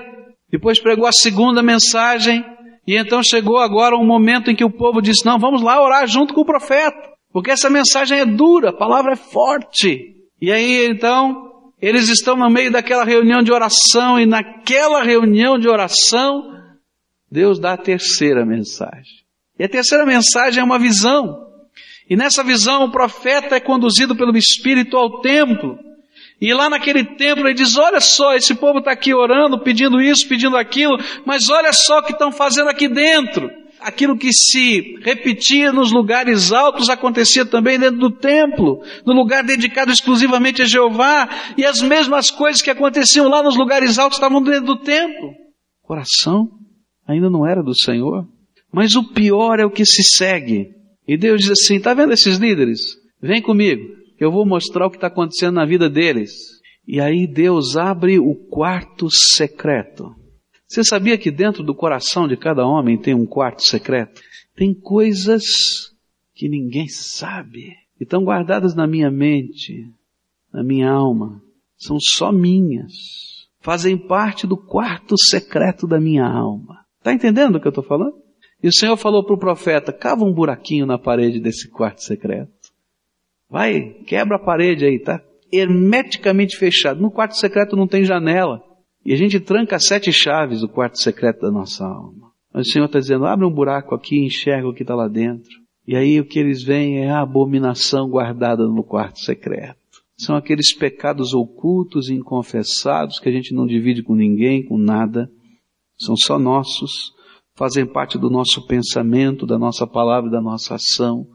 depois 0.51 0.81
pregou 0.81 1.07
a 1.07 1.13
segunda 1.13 1.63
mensagem, 1.63 2.45
e 2.87 2.97
então 2.97 3.23
chegou 3.23 3.59
agora 3.59 3.97
um 3.97 4.07
momento 4.07 4.51
em 4.51 4.57
que 4.57 4.65
o 4.65 4.71
povo 4.71 5.01
disse: 5.01 5.25
Não, 5.25 5.39
vamos 5.39 5.63
lá 5.63 5.81
orar 5.81 6.07
junto 6.09 6.35
com 6.35 6.41
o 6.41 6.47
profeta, 6.47 7.12
porque 7.33 7.51
essa 7.51 7.71
mensagem 7.71 8.21
é 8.21 8.27
dura, 8.27 8.71
a 8.71 8.77
palavra 8.77 9.13
é 9.13 9.17
forte. 9.17 10.17
E 10.41 10.53
aí 10.53 10.87
então, 10.87 11.73
eles 11.81 12.09
estão 12.09 12.37
no 12.37 12.51
meio 12.51 12.71
daquela 12.71 13.05
reunião 13.05 13.43
de 13.43 13.53
oração, 13.53 14.21
e 14.21 14.27
naquela 14.27 15.03
reunião 15.03 15.59
de 15.59 15.69
oração, 15.69 16.53
Deus 17.31 17.59
dá 17.59 17.73
a 17.73 17.79
terceira 17.79 18.45
mensagem. 18.45 19.23
E 19.59 19.65
a 19.65 19.69
terceira 19.69 20.05
mensagem 20.05 20.61
é 20.61 20.65
uma 20.65 20.79
visão. 20.79 21.49
E 22.09 22.17
nessa 22.17 22.45
visão 22.45 22.85
o 22.85 22.91
profeta 22.91 23.57
é 23.57 23.61
conduzido 23.61 24.15
pelo 24.15 24.37
Espírito 24.37 24.97
ao 24.97 25.21
templo. 25.21 25.79
E 26.41 26.53
lá 26.53 26.69
naquele 26.69 27.05
templo 27.05 27.47
ele 27.47 27.55
diz: 27.55 27.79
Olha 27.79 28.01
só, 28.01 28.35
esse 28.35 28.55
povo 28.55 28.81
está 28.81 28.91
aqui 28.91 29.15
orando, 29.15 29.61
pedindo 29.61 30.01
isso, 30.01 30.29
pedindo 30.29 30.57
aquilo, 30.57 30.99
mas 31.25 31.49
olha 31.49 31.73
só 31.73 32.01
o 32.01 32.03
que 32.03 32.13
estão 32.13 32.33
fazendo 32.33 32.69
aqui 32.69 32.89
dentro. 32.89 33.49
Aquilo 33.85 34.17
que 34.17 34.33
se 34.33 34.97
repetia 35.03 35.73
nos 35.73 35.93
lugares 35.93 36.53
altos 36.53 36.89
acontecia 36.89 37.45
também 37.45 37.79
dentro 37.79 37.99
do 37.99 38.11
templo, 38.11 38.81
no 39.05 39.13
lugar 39.13 39.43
dedicado 39.43 39.91
exclusivamente 39.91 40.63
a 40.63 40.65
Jeová, 40.65 41.29
e 41.57 41.65
as 41.65 41.81
mesmas 41.81 42.31
coisas 42.31 42.63
que 42.63 42.71
aconteciam 42.71 43.29
lá 43.29 43.43
nos 43.43 43.57
lugares 43.57 43.99
altos 43.99 44.19
estavam 44.19 44.43
dentro 44.43 44.67
do 44.67 44.77
templo. 44.77 45.31
O 45.83 45.87
coração 45.87 46.49
ainda 47.07 47.29
não 47.29 47.47
era 47.47 47.63
do 47.63 47.75
Senhor. 47.75 48.27
Mas 48.73 48.97
o 48.97 49.05
pior 49.13 49.61
é 49.61 49.67
o 49.67 49.71
que 49.71 49.85
se 49.85 50.03
segue. 50.03 50.71
E 51.07 51.17
Deus 51.19 51.43
diz 51.43 51.51
assim: 51.51 51.77
está 51.77 51.93
vendo 51.93 52.13
esses 52.13 52.39
líderes? 52.39 52.97
Vem 53.21 53.43
comigo, 53.43 53.83
eu 54.19 54.33
vou 54.33 54.47
mostrar 54.47 54.87
o 54.87 54.91
que 54.91 54.97
está 54.97 55.09
acontecendo 55.09 55.55
na 55.55 55.67
vida 55.67 55.91
deles. 55.91 56.33
E 56.87 57.01
aí 57.01 57.27
Deus 57.27 57.77
abre 57.77 58.19
o 58.19 58.35
quarto 58.35 59.09
secreto. 59.11 60.15
Você 60.73 60.83
sabia 60.83 61.19
que 61.19 61.31
dentro 61.31 61.63
do 61.63 61.75
coração 61.75 62.27
de 62.27 62.35
cada 62.35 62.67
homem 62.67 62.97
tem 62.97 63.13
um 63.13 63.27
quarto 63.27 63.63
secreto? 63.63 64.23
Tem 64.57 64.73
coisas 64.73 65.43
que 66.35 66.49
ninguém 66.49 66.89
sabe, 66.89 67.77
e 68.01 68.05
estão 68.05 68.25
guardadas 68.25 68.75
na 68.75 68.87
minha 68.87 69.11
mente, 69.11 69.87
na 70.51 70.65
minha 70.65 70.91
alma, 70.91 71.43
são 71.77 71.99
só 72.01 72.33
minhas, 72.33 72.91
fazem 73.61 73.99
parte 73.99 74.47
do 74.47 74.57
quarto 74.57 75.15
secreto 75.19 75.87
da 75.87 76.01
minha 76.01 76.25
alma. 76.25 76.87
Está 77.01 77.13
entendendo 77.13 77.57
o 77.57 77.61
que 77.61 77.67
eu 77.67 77.71
estou 77.71 77.85
falando? 77.85 78.17
E 78.63 78.67
o 78.67 78.73
Senhor 78.73 78.97
falou 78.97 79.27
para 79.27 79.35
o 79.35 79.39
profeta, 79.39 79.93
cava 79.93 80.25
um 80.25 80.33
buraquinho 80.33 80.87
na 80.87 80.99
parede 80.99 81.39
desse 81.39 81.69
quarto 81.69 82.03
secreto. 82.03 82.51
Vai, 83.47 83.91
quebra 84.07 84.37
a 84.37 84.43
parede 84.43 84.87
aí, 84.87 84.99
tá 84.99 85.23
hermeticamente 85.53 86.57
fechado. 86.57 86.99
No 86.99 87.11
quarto 87.11 87.37
secreto 87.37 87.77
não 87.77 87.87
tem 87.87 88.07
janela. 88.07 88.72
E 89.05 89.13
a 89.13 89.17
gente 89.17 89.41
tranca 89.41 89.79
sete 89.79 90.13
chaves 90.13 90.63
o 90.63 90.69
quarto 90.69 91.01
secreto 91.01 91.41
da 91.41 91.51
nossa 91.51 91.85
alma. 91.85 92.31
Mas 92.53 92.69
o 92.69 92.71
Senhor 92.71 92.87
está 92.87 92.99
dizendo, 92.99 93.27
abre 93.27 93.47
um 93.47 93.53
buraco 93.53 93.95
aqui 93.95 94.17
e 94.17 94.27
enxerga 94.27 94.69
o 94.69 94.75
que 94.75 94.83
está 94.83 94.95
lá 94.95 95.09
dentro. 95.09 95.51
E 95.87 95.97
aí 95.97 96.21
o 96.21 96.25
que 96.25 96.39
eles 96.39 96.63
veem 96.63 97.05
é 97.05 97.11
a 97.11 97.23
abominação 97.23 98.09
guardada 98.09 98.67
no 98.67 98.85
quarto 98.85 99.19
secreto. 99.21 99.81
São 100.17 100.37
aqueles 100.37 100.73
pecados 100.73 101.35
ocultos 101.35 102.09
e 102.09 102.15
inconfessados 102.15 103.19
que 103.19 103.29
a 103.29 103.33
gente 103.33 103.53
não 103.55 103.67
divide 103.67 104.03
com 104.03 104.15
ninguém, 104.15 104.65
com 104.65 104.79
nada. 104.79 105.29
São 105.99 106.15
só 106.17 106.39
nossos 106.39 107.13
fazem 107.55 107.87
parte 107.87 108.19
do 108.19 108.31
nosso 108.31 108.67
pensamento, 108.67 109.47
da 109.47 109.59
nossa 109.59 109.87
palavra 109.87 110.29
e 110.29 110.33
da 110.33 110.41
nossa 110.41 110.75
ação, 110.75 111.27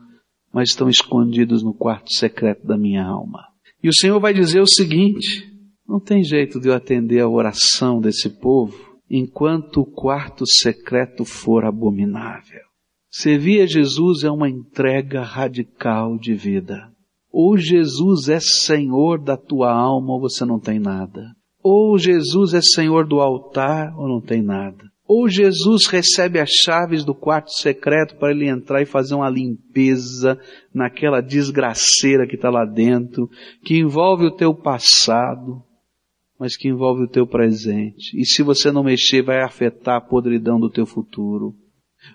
mas 0.54 0.70
estão 0.70 0.90
escondidos 0.90 1.64
no 1.64 1.74
quarto 1.74 2.14
secreto 2.14 2.66
da 2.66 2.78
minha 2.78 3.06
alma. 3.06 3.46
E 3.84 3.90
o 3.90 3.94
Senhor 3.94 4.20
vai 4.20 4.34
dizer 4.34 4.62
o 4.62 4.68
seguinte: 4.68 5.50
não 5.88 6.00
tem 6.00 6.24
jeito 6.24 6.60
de 6.60 6.68
eu 6.68 6.74
atender 6.74 7.22
a 7.22 7.30
oração 7.30 8.02
desse 8.02 8.30
povo 8.30 8.76
enquanto 9.10 9.82
o 9.82 9.86
quarto 9.86 10.46
secreto 10.46 11.24
for 11.24 11.64
abominável. 11.64 12.62
Servir 13.10 13.62
a 13.62 13.66
Jesus 13.66 14.24
é 14.24 14.30
uma 14.30 14.50
entrega 14.50 15.22
radical 15.22 16.18
de 16.18 16.34
vida. 16.34 16.92
Ou 17.32 17.58
Jesus 17.58 18.30
é 18.30 18.40
Senhor 18.40 19.20
da 19.22 19.38
tua 19.38 19.72
alma 19.72 20.14
ou 20.14 20.20
você 20.20 20.44
não 20.44 20.60
tem 20.60 20.80
nada. 20.80 21.32
Ou 21.64 21.98
Jesus 21.98 22.54
é 22.54 22.62
Senhor 22.62 23.08
do 23.08 23.20
altar 23.20 23.98
ou 23.98 24.08
não 24.08 24.22
tem 24.22 24.42
nada. 24.42 24.84
Ou 25.08 25.30
Jesus 25.30 25.88
recebe 25.88 26.38
as 26.38 26.50
chaves 26.50 27.06
do 27.06 27.16
quarto 27.16 27.50
secreto 27.52 28.18
para 28.18 28.32
ele 28.32 28.50
entrar 28.50 28.82
e 28.82 28.86
fazer 28.86 29.16
uma 29.16 29.30
limpeza 29.30 30.38
naquela 30.74 31.22
desgraceira 31.22 32.28
que 32.28 32.36
está 32.36 32.50
lá 32.50 32.66
dentro, 32.66 33.30
que 33.64 33.78
envolve 33.78 34.26
o 34.26 34.36
teu 34.36 34.54
passado, 34.54 35.64
mas 36.40 36.56
que 36.56 36.68
envolve 36.68 37.04
o 37.04 37.08
teu 37.08 37.26
presente. 37.26 38.20
E 38.20 38.26
se 38.26 38.44
você 38.44 38.72
não 38.72 38.84
mexer, 38.84 39.22
vai 39.22 39.42
afetar 39.42 39.96
a 39.96 40.02
podridão 40.02 40.60
do 40.60 40.70
teu 40.70 40.86
futuro. 40.86 41.56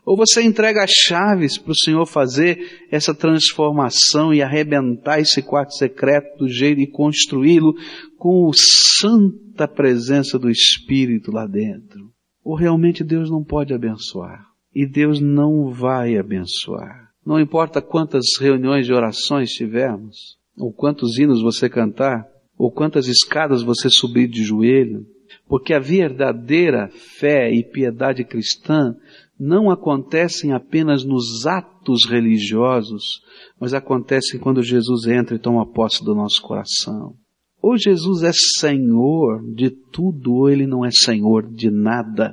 Ou 0.07 0.17
você 0.17 0.43
entrega 0.43 0.85
as 0.85 0.91
chaves 0.91 1.59
para 1.59 1.73
o 1.73 1.77
Senhor 1.77 2.07
fazer 2.07 2.87
essa 2.91 3.15
transformação 3.15 4.33
e 4.33 4.41
arrebentar 4.41 5.21
esse 5.21 5.43
quarto 5.43 5.75
secreto 5.75 6.39
do 6.39 6.49
jeito 6.49 6.81
e 6.81 6.87
construí-lo 6.87 7.75
com 8.17 8.49
a 8.49 8.53
santa 8.55 9.67
presença 9.67 10.39
do 10.39 10.49
Espírito 10.49 11.31
lá 11.31 11.47
dentro 11.47 12.13
ou 12.45 12.57
realmente 12.57 13.05
Deus 13.05 13.31
não 13.31 13.43
pode 13.45 13.73
abençoar. 13.73 14.47
E 14.75 14.87
Deus 14.87 15.21
não 15.21 15.71
vai 15.71 16.17
abençoar. 16.17 17.11
Não 17.25 17.39
importa 17.39 17.81
quantas 17.81 18.25
reuniões 18.41 18.87
de 18.87 18.93
orações 18.93 19.51
tivermos, 19.51 20.39
ou 20.57 20.73
quantos 20.73 21.19
hinos 21.19 21.43
você 21.43 21.69
cantar, 21.69 22.27
ou 22.63 22.71
quantas 22.71 23.09
escadas 23.09 23.61
você 23.65 23.91
subir 23.91 24.29
de 24.29 24.45
joelho, 24.45 25.05
porque 25.49 25.75
a 25.75 25.81
verdadeira 25.81 26.89
fé 27.19 27.53
e 27.53 27.65
piedade 27.65 28.23
cristã 28.23 28.95
não 29.37 29.69
acontecem 29.69 30.53
apenas 30.53 31.05
nos 31.05 31.45
atos 31.45 32.09
religiosos, 32.09 33.21
mas 33.59 33.75
acontecem 33.75 34.39
quando 34.39 34.63
Jesus 34.63 35.09
entra 35.09 35.35
e 35.35 35.41
toma 35.41 35.67
posse 35.67 36.05
do 36.05 36.15
nosso 36.15 36.41
coração. 36.41 37.17
Ou 37.61 37.77
Jesus 37.77 38.23
é 38.23 38.31
Senhor 38.33 39.43
de 39.57 39.69
tudo, 39.69 40.33
ou 40.33 40.49
Ele 40.49 40.65
não 40.65 40.85
é 40.85 40.91
Senhor 40.93 41.53
de 41.53 41.69
nada, 41.69 42.33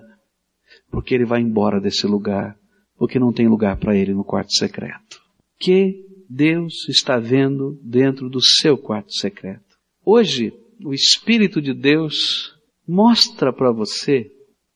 porque 0.92 1.16
Ele 1.16 1.26
vai 1.26 1.42
embora 1.42 1.82
desse 1.82 2.06
lugar, 2.06 2.56
porque 3.00 3.18
não 3.18 3.34
tem 3.34 3.48
lugar 3.48 3.78
para 3.78 3.98
Ele 3.98 4.14
no 4.14 4.24
quarto 4.24 4.54
secreto. 4.54 5.20
Que 5.60 6.06
Deus 6.30 6.88
está 6.88 7.18
vendo 7.18 7.80
dentro 7.84 8.30
do 8.30 8.40
seu 8.40 8.78
quarto 8.78 9.12
secreto? 9.12 9.69
Hoje, 10.12 10.52
o 10.84 10.92
Espírito 10.92 11.62
de 11.62 11.72
Deus 11.72 12.52
mostra 12.88 13.54
para 13.54 13.72
você 13.72 14.26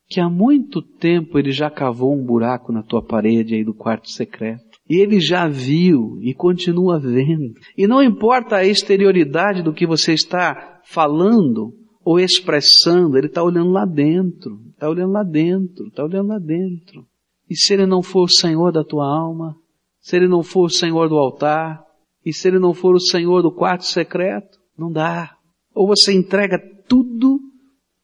que 0.08 0.20
há 0.20 0.30
muito 0.30 0.80
tempo 0.80 1.40
ele 1.40 1.52
já 1.52 1.72
cavou 1.72 2.14
um 2.14 2.24
buraco 2.24 2.72
na 2.72 2.84
tua 2.84 3.04
parede 3.04 3.56
aí 3.56 3.64
do 3.64 3.74
quarto 3.74 4.12
secreto. 4.12 4.62
E 4.88 4.98
ele 4.98 5.20
já 5.20 5.48
viu 5.48 6.20
e 6.22 6.36
continua 6.36 7.00
vendo. 7.00 7.56
E 7.76 7.88
não 7.88 8.04
importa 8.04 8.58
a 8.58 8.64
exterioridade 8.64 9.64
do 9.64 9.74
que 9.74 9.88
você 9.88 10.14
está 10.14 10.80
falando 10.86 11.74
ou 12.06 12.20
expressando, 12.20 13.18
ele 13.18 13.26
está 13.26 13.42
olhando 13.42 13.72
lá 13.72 13.86
dentro, 13.86 14.62
está 14.70 14.88
olhando 14.88 15.14
lá 15.14 15.24
dentro, 15.24 15.88
está 15.88 16.04
olhando 16.04 16.28
lá 16.28 16.38
dentro. 16.38 17.08
E 17.50 17.56
se 17.56 17.74
ele 17.74 17.88
não 17.88 18.04
for 18.04 18.26
o 18.26 18.32
Senhor 18.32 18.72
da 18.72 18.84
tua 18.84 19.06
alma, 19.06 19.56
se 20.00 20.16
ele 20.16 20.28
não 20.28 20.44
for 20.44 20.66
o 20.66 20.70
Senhor 20.70 21.10
do 21.10 21.18
altar, 21.18 21.84
e 22.24 22.32
se 22.32 22.48
ele 22.48 22.60
não 22.60 22.72
for 22.72 22.94
o 22.94 23.00
Senhor 23.00 23.42
do 23.42 23.52
quarto 23.52 23.86
secreto, 23.86 24.62
não 24.78 24.92
dá. 24.92 25.36
Ou 25.74 25.88
você 25.88 26.14
entrega 26.14 26.60
tudo, 26.88 27.40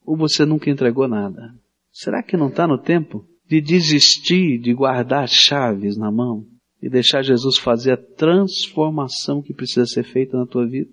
ou 0.04 0.16
você 0.16 0.44
nunca 0.44 0.70
entregou 0.70 1.06
nada. 1.08 1.54
Será 1.92 2.22
que 2.22 2.36
não 2.36 2.48
está 2.48 2.66
no 2.66 2.78
tempo 2.78 3.26
de 3.46 3.60
desistir 3.60 4.58
de 4.58 4.72
guardar 4.72 5.28
chaves 5.28 5.96
na 5.96 6.10
mão 6.10 6.44
e 6.82 6.88
deixar 6.88 7.22
Jesus 7.22 7.58
fazer 7.58 7.92
a 7.92 7.96
transformação 8.16 9.42
que 9.42 9.52
precisa 9.52 9.86
ser 9.86 10.04
feita 10.04 10.36
na 10.36 10.46
tua 10.46 10.66
vida? 10.66 10.90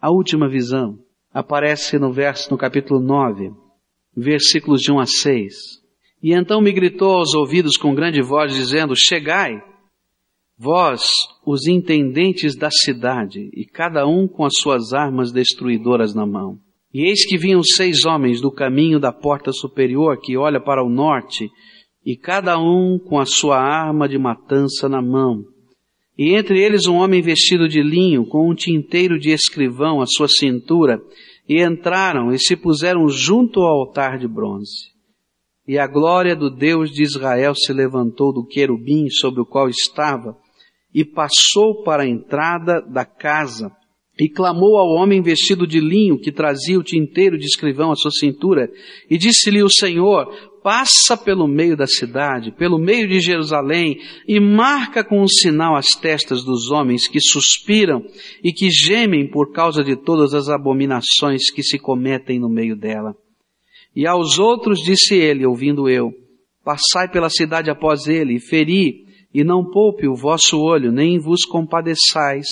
A 0.00 0.10
última 0.10 0.48
visão 0.48 0.98
aparece 1.32 1.98
no 1.98 2.12
verso, 2.12 2.50
no 2.50 2.58
capítulo 2.58 3.00
9, 3.00 3.52
versículos 4.16 4.80
de 4.80 4.92
1 4.92 5.00
a 5.00 5.06
6. 5.06 5.54
E 6.22 6.32
então 6.32 6.60
me 6.60 6.72
gritou 6.72 7.16
aos 7.16 7.34
ouvidos 7.34 7.76
com 7.76 7.94
grande 7.94 8.22
voz, 8.22 8.54
dizendo, 8.54 8.94
chegai, 8.96 9.62
vós, 10.58 11.02
os 11.44 11.66
intendentes 11.66 12.56
da 12.56 12.70
cidade, 12.70 13.50
e 13.52 13.64
cada 13.64 14.06
um 14.06 14.26
com 14.28 14.44
as 14.44 14.54
suas 14.56 14.92
armas 14.92 15.32
destruidoras 15.32 16.14
na 16.14 16.24
mão. 16.24 16.58
E 16.92 17.08
eis 17.08 17.26
que 17.26 17.36
vinham 17.36 17.62
seis 17.62 18.04
homens 18.04 18.40
do 18.40 18.52
caminho 18.52 19.00
da 19.00 19.12
porta 19.12 19.52
superior 19.52 20.20
que 20.20 20.36
olha 20.36 20.60
para 20.60 20.84
o 20.84 20.88
norte, 20.88 21.50
e 22.06 22.16
cada 22.16 22.58
um 22.58 22.98
com 22.98 23.18
a 23.18 23.26
sua 23.26 23.58
arma 23.58 24.08
de 24.08 24.18
matança 24.18 24.88
na 24.88 25.02
mão. 25.02 25.42
E 26.16 26.34
entre 26.34 26.62
eles 26.62 26.86
um 26.86 26.94
homem 26.94 27.20
vestido 27.20 27.68
de 27.68 27.82
linho, 27.82 28.24
com 28.26 28.48
um 28.48 28.54
tinteiro 28.54 29.18
de 29.18 29.30
escrivão 29.30 30.00
à 30.00 30.06
sua 30.06 30.28
cintura, 30.28 31.02
e 31.48 31.60
entraram 31.62 32.32
e 32.32 32.38
se 32.38 32.56
puseram 32.56 33.08
junto 33.08 33.60
ao 33.60 33.80
altar 33.80 34.18
de 34.18 34.28
bronze. 34.28 34.94
E 35.66 35.78
a 35.78 35.86
glória 35.86 36.36
do 36.36 36.50
Deus 36.50 36.90
de 36.90 37.02
Israel 37.02 37.54
se 37.54 37.72
levantou 37.72 38.32
do 38.32 38.46
querubim 38.46 39.08
sobre 39.08 39.40
o 39.40 39.46
qual 39.46 39.68
estava, 39.68 40.36
e 40.94 41.04
passou 41.04 41.82
para 41.82 42.04
a 42.04 42.08
entrada 42.08 42.80
da 42.80 43.04
casa, 43.04 43.70
e 44.18 44.28
clamou 44.28 44.78
ao 44.78 44.90
homem 44.90 45.20
vestido 45.20 45.66
de 45.66 45.80
linho 45.80 46.20
que 46.20 46.30
trazia 46.30 46.78
o 46.78 46.84
tinteiro 46.84 47.36
de 47.36 47.46
escrivão 47.46 47.90
à 47.90 47.96
sua 47.96 48.12
cintura, 48.12 48.70
e 49.10 49.18
disse-lhe 49.18 49.62
o 49.62 49.68
Senhor, 49.68 50.32
passa 50.62 51.16
pelo 51.16 51.48
meio 51.48 51.76
da 51.76 51.86
cidade, 51.86 52.52
pelo 52.52 52.78
meio 52.78 53.08
de 53.08 53.20
Jerusalém, 53.20 53.98
e 54.26 54.38
marca 54.38 55.02
com 55.02 55.20
um 55.20 55.28
sinal 55.28 55.76
as 55.76 55.88
testas 55.88 56.44
dos 56.44 56.70
homens 56.70 57.08
que 57.08 57.20
suspiram 57.20 58.02
e 58.42 58.52
que 58.52 58.70
gemem 58.70 59.28
por 59.28 59.52
causa 59.52 59.82
de 59.82 59.96
todas 59.96 60.32
as 60.32 60.48
abominações 60.48 61.50
que 61.50 61.62
se 61.62 61.78
cometem 61.78 62.38
no 62.38 62.48
meio 62.48 62.76
dela. 62.76 63.16
E 63.94 64.06
aos 64.06 64.38
outros 64.38 64.80
disse 64.80 65.14
ele, 65.14 65.44
ouvindo 65.44 65.88
eu, 65.88 66.12
passai 66.64 67.10
pela 67.10 67.28
cidade 67.28 67.68
após 67.68 68.06
ele, 68.06 68.36
e 68.36 68.40
feri, 68.40 69.03
e 69.34 69.42
não 69.42 69.68
poupe 69.68 70.06
o 70.06 70.14
vosso 70.14 70.60
olho, 70.60 70.92
nem 70.92 71.18
vos 71.18 71.44
compadeçais, 71.44 72.46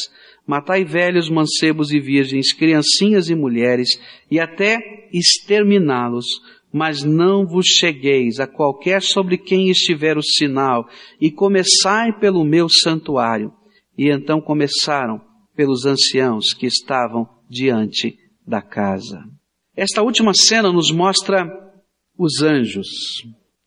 matai 0.45 0.85
velhos, 0.85 1.31
mancebos 1.31 1.93
e 1.93 2.01
virgens, 2.01 2.53
criancinhas 2.53 3.31
e 3.31 3.35
mulheres, 3.37 3.91
e 4.29 4.41
até 4.41 5.09
exterminá-los, 5.13 6.27
mas 6.73 7.05
não 7.05 7.47
vos 7.47 7.67
chegueis 7.67 8.41
a 8.41 8.47
qualquer 8.47 9.01
sobre 9.01 9.39
quem 9.39 9.71
estiver 9.71 10.19
o 10.19 10.23
sinal, 10.23 10.89
e 11.21 11.31
começai 11.31 12.13
pelo 12.19 12.45
meu 12.45 12.69
santuário. 12.69 13.53
E 13.97 14.11
então 14.11 14.41
começaram 14.41 15.21
pelos 15.55 15.87
anciãos 15.87 16.53
que 16.53 16.67
estavam 16.67 17.29
diante 17.49 18.19
da 18.45 18.61
casa. 18.61 19.23
Esta 19.77 20.03
última 20.03 20.33
cena 20.35 20.73
nos 20.73 20.91
mostra 20.91 21.47
os 22.19 22.43
anjos 22.43 22.89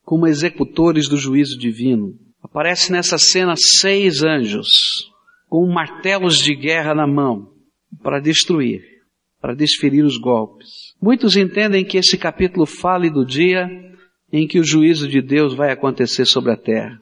como 0.04 0.28
executores 0.28 1.08
do 1.08 1.18
juízo 1.18 1.58
divino. 1.58 2.25
Aparece 2.56 2.90
nessa 2.90 3.18
cena 3.18 3.54
seis 3.58 4.24
anjos 4.24 4.70
com 5.50 5.68
martelos 5.68 6.38
de 6.38 6.56
guerra 6.56 6.96
na 6.96 7.06
mão 7.06 7.50
para 8.02 8.22
destruir, 8.22 8.82
para 9.42 9.54
desferir 9.54 10.06
os 10.06 10.18
golpes. 10.18 10.96
Muitos 11.02 11.36
entendem 11.36 11.84
que 11.84 11.98
esse 11.98 12.18
capítulo 12.18 12.66
fale 12.66 13.10
do 13.10 13.26
dia 13.26 13.68
em 14.32 14.48
que 14.48 14.58
o 14.58 14.64
juízo 14.64 15.06
de 15.06 15.22
Deus 15.22 15.54
vai 15.54 15.70
acontecer 15.70 16.24
sobre 16.24 16.54
a 16.54 16.56
terra. 16.56 16.98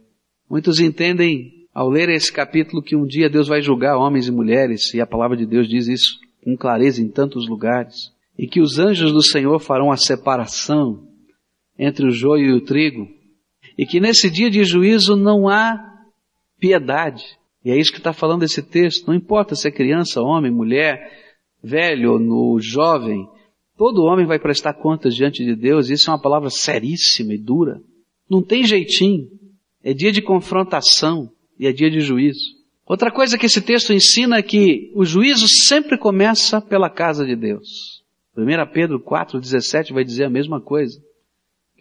Muitos 0.49 0.79
entendem, 0.79 1.51
ao 1.71 1.87
ler 1.87 2.09
esse 2.09 2.33
capítulo, 2.33 2.81
que 2.81 2.95
um 2.95 3.05
dia 3.05 3.29
Deus 3.29 3.47
vai 3.47 3.61
julgar 3.61 3.95
homens 3.95 4.27
e 4.27 4.31
mulheres, 4.31 4.91
e 4.95 5.01
a 5.01 5.05
palavra 5.05 5.37
de 5.37 5.45
Deus 5.45 5.69
diz 5.69 5.87
isso 5.87 6.17
com 6.43 6.57
clareza 6.57 6.99
em 6.99 7.09
tantos 7.09 7.47
lugares, 7.47 8.11
e 8.35 8.47
que 8.47 8.59
os 8.59 8.79
anjos 8.79 9.11
do 9.11 9.21
Senhor 9.21 9.59
farão 9.59 9.91
a 9.91 9.97
separação 9.97 11.07
entre 11.77 12.07
o 12.07 12.11
joio 12.11 12.47
e 12.47 12.53
o 12.53 12.61
trigo, 12.61 13.07
e 13.77 13.85
que 13.85 13.99
nesse 13.99 14.29
dia 14.29 14.49
de 14.49 14.63
juízo 14.63 15.15
não 15.15 15.47
há 15.47 15.77
piedade, 16.59 17.23
e 17.65 17.71
é 17.71 17.77
isso 17.77 17.91
que 17.91 17.97
está 17.97 18.11
falando 18.11 18.43
esse 18.43 18.61
texto. 18.61 19.07
Não 19.07 19.15
importa 19.15 19.55
se 19.55 19.67
é 19.67 19.71
criança, 19.71 20.21
homem, 20.21 20.51
mulher, 20.51 20.99
velho 21.63 22.11
ou 22.11 22.59
jovem, 22.59 23.25
todo 23.77 24.03
homem 24.03 24.25
vai 24.25 24.37
prestar 24.37 24.73
contas 24.73 25.15
diante 25.15 25.43
de 25.45 25.55
Deus. 25.55 25.89
Isso 25.89 26.09
é 26.09 26.13
uma 26.13 26.21
palavra 26.21 26.49
seríssima 26.49 27.33
e 27.33 27.37
dura. 27.37 27.81
Não 28.29 28.43
tem 28.43 28.65
jeitinho. 28.65 29.29
É 29.81 29.93
dia 29.93 30.11
de 30.11 30.21
confrontação 30.21 31.29
e 31.57 31.67
é 31.67 31.71
dia 31.71 31.89
de 31.89 32.01
juízo. 32.01 32.63
Outra 32.85 33.11
coisa 33.11 33.37
que 33.37 33.45
esse 33.45 33.61
texto 33.61 33.93
ensina 33.93 34.37
é 34.37 34.41
que 34.41 34.91
o 34.93 35.05
juízo 35.05 35.47
sempre 35.47 35.97
começa 35.97 36.59
pela 36.61 36.89
casa 36.89 37.25
de 37.25 37.35
Deus. 37.35 38.03
1 38.37 38.43
Pedro 38.73 38.99
4,17 38.99 39.93
vai 39.93 40.03
dizer 40.03 40.25
a 40.25 40.29
mesma 40.29 40.59
coisa. 40.59 40.99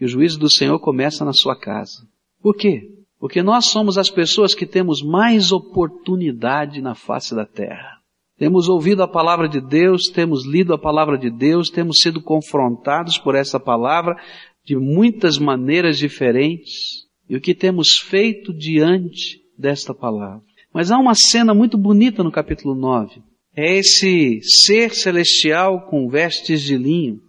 Que 0.02 0.06
o 0.06 0.08
juízo 0.08 0.36
do 0.36 0.50
Senhor 0.50 0.80
começa 0.80 1.24
na 1.24 1.32
sua 1.32 1.54
casa. 1.54 2.04
Por 2.42 2.56
quê? 2.56 2.90
Porque 3.20 3.40
nós 3.40 3.66
somos 3.66 3.96
as 3.96 4.10
pessoas 4.10 4.52
que 4.52 4.66
temos 4.66 5.00
mais 5.00 5.52
oportunidade 5.52 6.82
na 6.82 6.92
face 6.92 7.36
da 7.36 7.46
terra. 7.46 8.00
Temos 8.36 8.68
ouvido 8.68 9.04
a 9.04 9.06
palavra 9.06 9.48
de 9.48 9.60
Deus, 9.60 10.08
temos 10.08 10.44
lido 10.44 10.74
a 10.74 10.78
palavra 10.78 11.16
de 11.16 11.30
Deus, 11.30 11.70
temos 11.70 11.98
sido 12.00 12.20
confrontados 12.20 13.16
por 13.16 13.36
essa 13.36 13.60
palavra 13.60 14.16
de 14.66 14.74
muitas 14.74 15.38
maneiras 15.38 15.98
diferentes. 15.98 17.06
E 17.30 17.36
o 17.36 17.40
que 17.40 17.54
temos 17.54 17.98
feito 17.98 18.52
diante 18.52 19.40
desta 19.56 19.94
palavra? 19.94 20.42
Mas 20.74 20.90
há 20.90 20.98
uma 20.98 21.14
cena 21.14 21.54
muito 21.54 21.78
bonita 21.78 22.24
no 22.24 22.32
capítulo 22.32 22.74
9. 22.74 23.22
É 23.54 23.78
esse 23.78 24.40
ser 24.42 24.92
celestial 24.96 25.86
com 25.86 26.08
vestes 26.08 26.60
de 26.60 26.76
linho, 26.76 27.20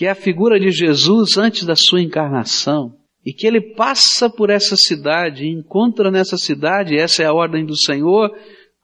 que 0.00 0.06
é 0.06 0.10
a 0.12 0.14
figura 0.14 0.58
de 0.58 0.70
Jesus 0.70 1.36
antes 1.36 1.66
da 1.66 1.76
sua 1.76 2.00
encarnação 2.00 2.96
e 3.22 3.34
que 3.34 3.46
ele 3.46 3.60
passa 3.74 4.30
por 4.30 4.48
essa 4.48 4.74
cidade 4.74 5.46
encontra 5.46 6.10
nessa 6.10 6.38
cidade, 6.38 6.96
essa 6.96 7.22
é 7.22 7.26
a 7.26 7.34
ordem 7.34 7.66
do 7.66 7.76
Senhor, 7.76 8.34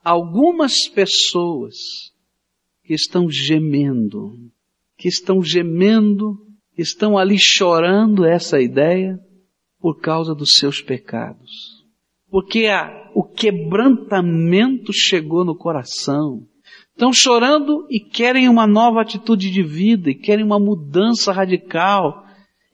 algumas 0.03 0.87
pessoas 0.87 1.73
que 2.83 2.93
estão 2.93 3.31
gemendo, 3.31 4.35
que 4.95 5.07
estão 5.07 5.41
gemendo, 5.41 6.37
estão 6.77 7.17
ali 7.17 7.39
chorando 7.39 8.23
essa 8.23 8.61
ideia 8.61 9.19
por 9.79 9.99
causa 9.99 10.35
dos 10.35 10.51
seus 10.51 10.83
pecados. 10.83 11.83
Porque 12.29 12.67
a, 12.67 13.09
o 13.15 13.23
quebrantamento 13.23 14.93
chegou 14.93 15.43
no 15.43 15.57
coração. 15.57 16.47
Estão 16.97 17.13
chorando 17.13 17.85
e 17.91 17.99
querem 17.99 18.49
uma 18.49 18.65
nova 18.65 19.01
atitude 19.01 19.51
de 19.51 19.61
vida, 19.61 20.09
e 20.09 20.15
querem 20.15 20.43
uma 20.43 20.57
mudança 20.57 21.31
radical, 21.31 22.25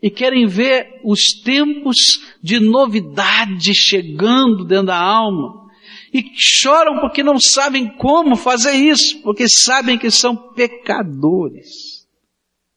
e 0.01 0.09
querem 0.09 0.47
ver 0.47 1.01
os 1.03 1.41
tempos 1.43 1.97
de 2.41 2.57
novidade 2.57 3.73
chegando 3.75 4.63
dentro 4.63 4.85
da 4.85 4.97
alma. 4.97 5.65
E 6.13 6.23
choram 6.37 7.01
porque 7.01 7.21
não 7.21 7.37
sabem 7.37 7.97
como 7.97 8.37
fazer 8.37 8.71
isso, 8.71 9.21
porque 9.23 9.43
sabem 9.49 9.97
que 9.97 10.09
são 10.09 10.53
pecadores. 10.53 12.07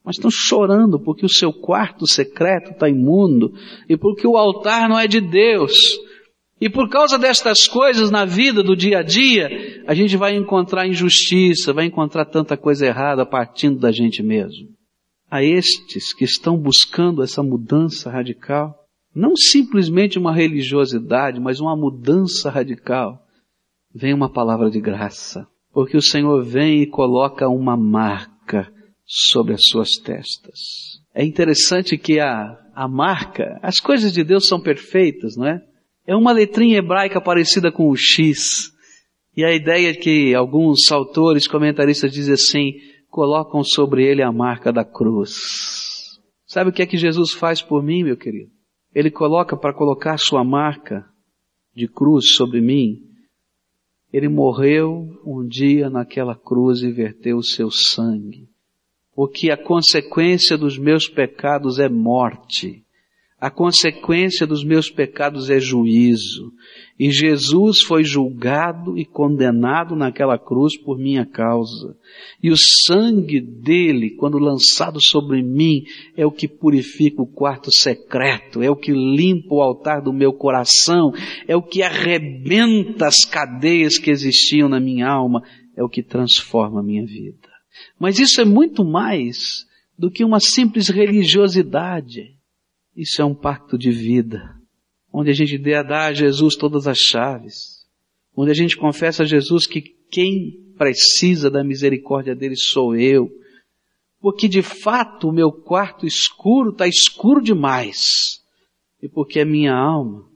Mas 0.05 0.17
estão 0.17 0.33
chorando 0.33 0.99
porque 0.99 1.25
o 1.25 1.33
seu 1.33 1.53
quarto 1.53 2.09
secreto 2.09 2.73
está 2.73 2.89
imundo 2.89 3.53
e 3.89 3.97
porque 3.97 4.27
o 4.27 4.37
altar 4.37 4.89
não 4.89 4.99
é 4.99 5.07
de 5.07 5.21
Deus. 5.21 5.73
E 6.61 6.71
por 6.71 6.89
causa 6.89 7.19
destas 7.19 7.69
coisas 7.69 8.11
na 8.11 8.25
vida 8.25 8.63
do 8.63 8.75
dia 8.75 9.01
a 9.01 9.03
dia, 9.03 9.49
a 9.87 9.95
gente 9.95 10.17
vai 10.17 10.35
encontrar 10.35 10.89
injustiça, 10.89 11.73
vai 11.73 11.85
encontrar 11.85 12.25
tanta 12.25 12.57
coisa 12.57 12.87
errada 12.87 13.27
partindo 13.27 13.79
da 13.79 13.93
gente 13.93 14.23
mesmo. 14.23 14.69
A 15.31 15.43
estes 15.43 16.15
que 16.15 16.25
estão 16.25 16.57
buscando 16.57 17.23
essa 17.23 17.43
mudança 17.43 18.11
radical, 18.11 18.75
não 19.15 19.37
simplesmente 19.37 20.19
uma 20.19 20.35
religiosidade, 20.35 21.41
mas 21.41 21.61
uma 21.61 21.77
mudança 21.77 22.51
radical, 22.51 23.23
vem 23.95 24.15
uma 24.15 24.31
palavra 24.31 24.71
de 24.71 24.81
graça. 24.81 25.47
Porque 25.73 25.97
o 25.97 26.03
Senhor 26.03 26.43
vem 26.43 26.83
e 26.83 26.87
coloca 26.87 27.49
uma 27.49 27.77
marca 27.77 28.73
sobre 29.05 29.53
as 29.53 29.61
suas 29.67 29.91
testas. 30.03 30.59
É 31.15 31.23
interessante 31.25 31.99
que 31.99 32.19
a, 32.19 32.59
a 32.75 32.89
marca, 32.89 33.59
as 33.63 33.79
coisas 33.79 34.13
de 34.13 34.25
Deus 34.25 34.47
são 34.47 34.61
perfeitas, 34.61 35.37
não 35.37 35.47
é? 35.47 35.61
É 36.07 36.15
uma 36.15 36.33
letrinha 36.33 36.79
hebraica 36.79 37.21
parecida 37.21 37.73
com 37.73 37.91
o 37.91 37.97
X. 37.97 38.73
E 39.37 39.45
a 39.45 39.53
ideia 39.53 39.91
é 39.91 39.95
que 39.95 40.35
alguns 40.35 40.91
autores, 40.93 41.49
comentaristas 41.49 42.13
dizem 42.13 42.35
assim, 42.35 42.73
colocam 43.11 43.65
sobre 43.65 44.07
ele 44.07 44.23
a 44.23 44.31
marca 44.31 44.73
da 44.73 44.85
cruz. 44.85 46.21
Sabe 46.47 46.71
o 46.71 46.73
que 46.73 46.83
é 46.83 46.87
que 46.87 46.97
Jesus 46.97 47.33
faz 47.33 47.61
por 47.61 47.83
mim, 47.83 48.05
meu 48.05 48.17
querido? 48.17 48.51
Ele 48.95 49.11
coloca 49.11 49.57
para 49.57 49.75
colocar 49.75 50.17
sua 50.17 50.45
marca 50.45 51.05
de 51.75 51.89
cruz 51.89 52.35
sobre 52.35 52.61
mim. 52.61 53.03
Ele 54.13 54.29
morreu 54.29 55.21
um 55.27 55.47
dia 55.47 55.91
naquela 55.91 56.35
cruz 56.35 56.83
e 56.83 56.91
verteu 56.91 57.37
o 57.37 57.45
seu 57.45 57.71
sangue. 57.71 58.49
Porque 59.13 59.51
a 59.51 59.57
consequência 59.57 60.57
dos 60.57 60.79
meus 60.79 61.09
pecados 61.09 61.79
é 61.79 61.89
morte. 61.89 62.86
A 63.39 63.51
consequência 63.51 64.47
dos 64.47 64.65
meus 64.65 64.91
pecados 64.91 65.51
é 65.51 65.61
juízo. 65.61 66.53
E 66.99 67.11
Jesus 67.11 67.83
foi 67.83 68.03
julgado 68.03 68.97
e 68.97 69.05
condenado 69.05 69.95
naquela 69.95 70.39
cruz 70.39 70.75
por 70.75 70.99
minha 70.99 71.27
causa. 71.27 71.95
E 72.43 72.51
o 72.51 72.57
sangue 72.57 73.39
dele, 73.39 74.17
quando 74.17 74.39
lançado 74.39 74.99
sobre 75.03 75.43
mim, 75.43 75.85
é 76.17 76.25
o 76.25 76.33
que 76.33 76.49
purifica 76.49 77.21
o 77.21 77.27
quarto 77.27 77.71
secreto, 77.71 78.63
é 78.63 78.71
o 78.71 78.77
que 78.77 78.93
limpa 78.93 79.55
o 79.55 79.61
altar 79.61 80.01
do 80.01 80.15
meu 80.15 80.33
coração, 80.33 81.13
é 81.47 81.55
o 81.55 81.63
que 81.63 81.83
arrebenta 81.83 83.07
as 83.07 83.27
cadeias 83.27 83.99
que 83.99 84.11
existiam 84.11 84.67
na 84.67 84.81
minha 84.81 85.09
alma, 85.09 85.43
é 85.77 85.85
o 85.85 85.91
que 85.91 86.03
transforma 86.03 86.81
a 86.81 86.83
minha 86.83 87.05
vida. 87.05 87.51
Mas 88.01 88.19
isso 88.19 88.41
é 88.41 88.47
muito 88.47 88.83
mais 88.83 89.67
do 89.99 90.11
que 90.11 90.25
uma 90.25 90.41
simples 90.41 90.89
religiosidade. 90.89 92.36
Isso 92.97 93.21
é 93.21 93.25
um 93.25 93.35
pacto 93.35 93.77
de 93.77 93.91
vida, 93.91 94.59
onde 95.13 95.29
a 95.31 95.35
gente 95.35 95.59
dá 95.59 96.07
a 96.07 96.15
Jesus 96.15 96.57
todas 96.57 96.89
as 96.89 96.97
chaves, 96.97 97.85
onde 98.35 98.51
a 98.51 98.55
gente 98.55 98.75
confessa 98.75 99.23
a 99.23 99.27
Jesus 99.27 99.67
que 99.67 99.83
quem 100.11 100.73
precisa 100.79 101.51
da 101.51 101.63
misericórdia 101.63 102.35
dele 102.35 102.57
sou 102.57 102.97
eu, 102.97 103.29
porque 104.19 104.49
de 104.49 104.63
fato 104.63 105.29
o 105.29 105.33
meu 105.33 105.53
quarto 105.53 106.07
escuro 106.07 106.71
está 106.71 106.89
escuro 106.89 107.43
demais, 107.43 107.99
e 109.03 109.09
porque 109.09 109.41
a 109.41 109.45
minha 109.47 109.75
alma 109.75 110.27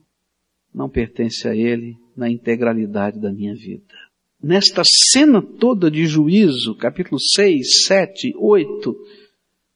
não 0.72 0.90
pertence 0.90 1.48
a 1.48 1.56
ele 1.56 1.96
na 2.14 2.28
integralidade 2.28 3.18
da 3.18 3.32
minha 3.32 3.54
vida. 3.54 3.94
Nesta 4.42 4.82
cena 4.84 5.40
toda 5.40 5.90
de 5.90 6.04
juízo, 6.04 6.74
capítulo 6.74 7.18
6, 7.18 7.84
7, 7.86 8.34
8, 8.36 8.96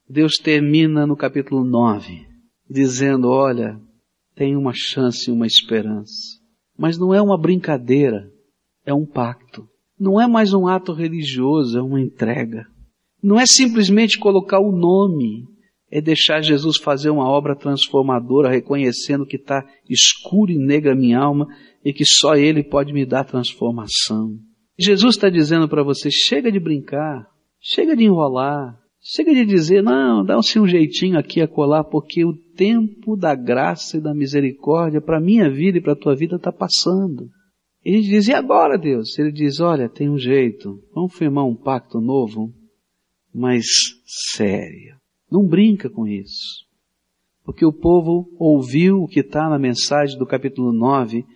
Deus 0.07 0.35
termina 0.35 1.07
no 1.07 1.16
capítulo 1.16 1.64
9 1.64 2.34
dizendo: 2.68 3.29
olha, 3.29 3.79
tem 4.35 4.57
uma 4.57 4.72
chance 4.74 5.31
e 5.31 5.33
uma 5.33 5.46
esperança. 5.46 6.38
Mas 6.77 6.98
não 6.98 7.14
é 7.14 7.22
uma 7.22 7.38
brincadeira, 7.38 8.31
é 8.85 8.92
um 8.92 9.07
pacto. 9.07 9.66
Não 9.98 10.20
é 10.20 10.27
mais 10.27 10.53
um 10.53 10.66
ato 10.66 10.92
religioso, 10.92 11.79
é 11.79 11.83
uma 11.83 12.00
entrega. 12.00 12.66
Não 13.22 13.38
é 13.38 13.46
simplesmente 13.46 14.18
colocar 14.18 14.59
o 14.59 14.72
nome, 14.72 15.44
é 15.90 16.00
deixar 16.00 16.42
Jesus 16.42 16.77
fazer 16.77 17.11
uma 17.11 17.29
obra 17.29 17.55
transformadora, 17.55 18.50
reconhecendo 18.50 19.24
que 19.24 19.37
está 19.37 19.64
escuro 19.88 20.50
e 20.50 20.59
negra 20.59 20.92
a 20.92 20.96
minha 20.96 21.20
alma 21.20 21.46
e 21.85 21.92
que 21.92 22.05
só 22.05 22.35
Ele 22.35 22.64
pode 22.64 22.92
me 22.92 23.07
dar 23.07 23.24
transformação. 23.24 24.37
Jesus 24.77 25.14
está 25.14 25.31
dizendo 25.31 25.68
para 25.68 25.85
você: 25.85 26.11
chega 26.11 26.50
de 26.50 26.59
brincar, 26.59 27.27
chega 27.61 27.96
de 27.96 28.05
enrolar, 28.05 28.77
Chega 29.07 29.35
de 29.35 29.45
dizer, 29.45 29.83
não, 29.83 30.25
dá-se 30.25 30.59
um 30.59 30.67
jeitinho 30.67 31.19
aqui 31.19 31.43
a 31.43 31.47
colar, 31.47 31.85
porque 31.85 32.25
o 32.25 32.33
tempo 32.33 33.14
da 33.14 33.35
graça 33.35 33.99
e 33.99 34.01
da 34.01 34.14
misericórdia 34.14 34.99
para 34.99 35.19
a 35.19 35.21
minha 35.21 35.51
vida 35.51 35.77
e 35.77 35.81
para 35.83 35.93
a 35.93 35.97
tua 35.97 36.17
vida 36.17 36.37
está 36.37 36.51
passando. 36.51 37.29
E 37.85 37.93
gente 37.93 38.09
diz, 38.09 38.29
e 38.29 38.33
agora 38.33 38.79
Deus? 38.79 39.19
Ele 39.19 39.31
diz, 39.31 39.61
olha, 39.61 39.90
tem 39.90 40.09
um 40.09 40.17
jeito, 40.17 40.83
vamos 40.95 41.14
firmar 41.14 41.45
um 41.45 41.55
pacto 41.55 42.01
novo, 42.01 42.51
mas 43.33 43.67
sério. 44.07 44.97
Não 45.31 45.47
brinca 45.47 45.90
com 45.90 46.07
isso. 46.07 46.64
Porque 47.45 47.67
o 47.67 47.75
povo 47.75 48.35
ouviu 48.38 49.03
o 49.03 49.07
que 49.07 49.21
está 49.21 49.51
na 49.51 49.59
mensagem 49.59 50.19
do 50.19 50.25
capítulo 50.25 50.73
9, 50.73 51.27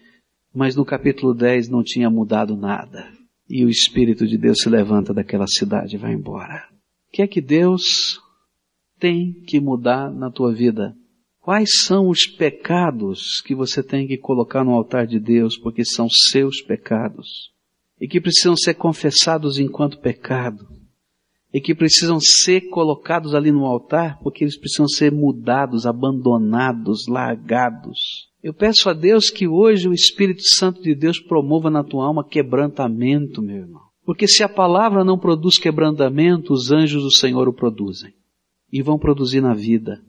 mas 0.54 0.74
no 0.74 0.86
capítulo 0.86 1.34
10 1.34 1.68
não 1.68 1.82
tinha 1.82 2.08
mudado 2.08 2.56
nada. 2.56 3.12
E 3.46 3.62
o 3.62 3.68
Espírito 3.68 4.26
de 4.26 4.38
Deus 4.38 4.56
se 4.62 4.70
levanta 4.70 5.12
daquela 5.12 5.46
cidade 5.46 5.96
e 5.96 5.98
vai 5.98 6.14
embora. 6.14 6.77
O 7.08 7.12
que 7.12 7.22
é 7.22 7.26
que 7.26 7.40
Deus 7.40 8.20
tem 8.98 9.32
que 9.46 9.60
mudar 9.60 10.10
na 10.10 10.30
tua 10.30 10.52
vida? 10.52 10.94
Quais 11.40 11.80
são 11.80 12.08
os 12.08 12.26
pecados 12.26 13.40
que 13.40 13.54
você 13.54 13.82
tem 13.82 14.06
que 14.06 14.18
colocar 14.18 14.62
no 14.62 14.72
altar 14.72 15.06
de 15.06 15.18
Deus 15.18 15.56
porque 15.56 15.84
são 15.84 16.06
seus 16.30 16.60
pecados 16.60 17.50
e 17.98 18.06
que 18.06 18.20
precisam 18.20 18.54
ser 18.54 18.74
confessados 18.74 19.58
enquanto 19.58 19.98
pecado 19.98 20.68
e 21.52 21.60
que 21.60 21.74
precisam 21.74 22.20
ser 22.20 22.68
colocados 22.68 23.34
ali 23.34 23.50
no 23.50 23.64
altar 23.64 24.18
porque 24.22 24.44
eles 24.44 24.58
precisam 24.58 24.86
ser 24.86 25.10
mudados, 25.10 25.86
abandonados, 25.86 27.06
largados. 27.08 28.28
Eu 28.42 28.52
peço 28.52 28.90
a 28.90 28.92
Deus 28.92 29.30
que 29.30 29.48
hoje 29.48 29.88
o 29.88 29.94
Espírito 29.94 30.42
Santo 30.42 30.82
de 30.82 30.94
Deus 30.94 31.18
promova 31.18 31.70
na 31.70 31.82
tua 31.82 32.04
alma 32.04 32.22
quebrantamento, 32.22 33.40
meu 33.40 33.56
irmão. 33.56 33.87
Porque 34.08 34.26
se 34.26 34.42
a 34.42 34.48
palavra 34.48 35.04
não 35.04 35.18
produz 35.18 35.58
quebrantamento, 35.58 36.54
os 36.54 36.72
anjos 36.72 37.02
do 37.02 37.14
Senhor 37.14 37.46
o 37.46 37.52
produzem. 37.52 38.14
E 38.72 38.80
vão 38.80 38.98
produzir 38.98 39.42
na 39.42 39.52
vida. 39.52 40.00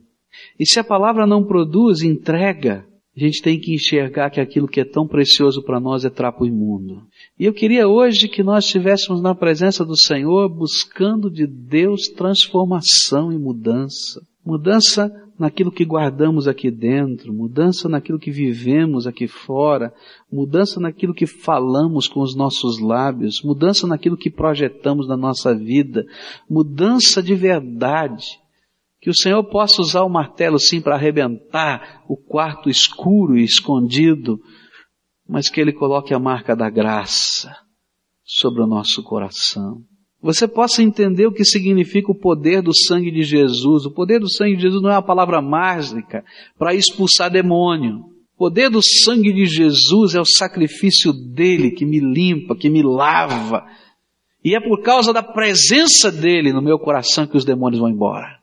E 0.58 0.64
se 0.64 0.80
a 0.80 0.84
palavra 0.84 1.26
não 1.26 1.44
produz 1.44 2.00
entrega, 2.00 2.86
a 3.14 3.20
gente 3.20 3.42
tem 3.42 3.60
que 3.60 3.74
enxergar 3.74 4.30
que 4.30 4.40
aquilo 4.40 4.66
que 4.66 4.80
é 4.80 4.86
tão 4.86 5.06
precioso 5.06 5.62
para 5.62 5.78
nós 5.78 6.02
é 6.06 6.08
trapo 6.08 6.46
imundo. 6.46 7.02
E 7.38 7.44
eu 7.44 7.52
queria 7.52 7.86
hoje 7.88 8.26
que 8.26 8.42
nós 8.42 8.64
estivéssemos 8.64 9.20
na 9.20 9.34
presença 9.34 9.84
do 9.84 9.94
Senhor 9.94 10.48
buscando 10.48 11.30
de 11.30 11.46
Deus 11.46 12.08
transformação 12.08 13.30
e 13.30 13.38
mudança. 13.38 14.18
Mudança 14.42 15.12
naquilo 15.40 15.72
que 15.72 15.86
guardamos 15.86 16.46
aqui 16.46 16.70
dentro, 16.70 17.32
mudança 17.32 17.88
naquilo 17.88 18.18
que 18.18 18.30
vivemos 18.30 19.06
aqui 19.06 19.26
fora, 19.26 19.90
mudança 20.30 20.78
naquilo 20.78 21.14
que 21.14 21.26
falamos 21.26 22.06
com 22.06 22.20
os 22.20 22.36
nossos 22.36 22.78
lábios, 22.78 23.40
mudança 23.42 23.86
naquilo 23.86 24.18
que 24.18 24.30
projetamos 24.30 25.08
na 25.08 25.16
nossa 25.16 25.54
vida, 25.54 26.04
mudança 26.48 27.22
de 27.22 27.34
verdade. 27.34 28.38
Que 29.00 29.08
o 29.08 29.16
Senhor 29.16 29.42
possa 29.44 29.80
usar 29.80 30.02
o 30.02 30.10
martelo 30.10 30.58
sim 30.58 30.78
para 30.78 30.96
arrebentar 30.96 32.04
o 32.06 32.18
quarto 32.18 32.68
escuro 32.68 33.38
e 33.38 33.42
escondido, 33.42 34.38
mas 35.26 35.48
que 35.48 35.58
Ele 35.58 35.72
coloque 35.72 36.12
a 36.12 36.18
marca 36.18 36.54
da 36.54 36.68
graça 36.68 37.56
sobre 38.22 38.62
o 38.62 38.66
nosso 38.66 39.02
coração 39.02 39.82
você 40.22 40.46
possa 40.46 40.82
entender 40.82 41.26
o 41.26 41.32
que 41.32 41.44
significa 41.44 42.12
o 42.12 42.14
poder 42.14 42.60
do 42.60 42.76
sangue 42.76 43.10
de 43.10 43.22
Jesus. 43.22 43.86
O 43.86 43.90
poder 43.90 44.18
do 44.18 44.30
sangue 44.30 44.56
de 44.56 44.62
Jesus 44.62 44.82
não 44.82 44.90
é 44.90 44.94
uma 44.94 45.02
palavra 45.02 45.40
mágica 45.40 46.24
para 46.58 46.74
expulsar 46.74 47.30
demônio. 47.30 48.04
O 48.34 48.38
poder 48.38 48.68
do 48.68 48.82
sangue 48.82 49.32
de 49.32 49.46
Jesus 49.46 50.14
é 50.14 50.20
o 50.20 50.26
sacrifício 50.26 51.12
dele 51.12 51.70
que 51.70 51.86
me 51.86 52.00
limpa, 52.00 52.54
que 52.54 52.68
me 52.68 52.82
lava. 52.82 53.66
E 54.44 54.54
é 54.54 54.60
por 54.60 54.82
causa 54.82 55.12
da 55.12 55.22
presença 55.22 56.12
dele 56.12 56.52
no 56.52 56.62
meu 56.62 56.78
coração 56.78 57.26
que 57.26 57.36
os 57.36 57.44
demônios 57.44 57.80
vão 57.80 57.88
embora. 57.88 58.38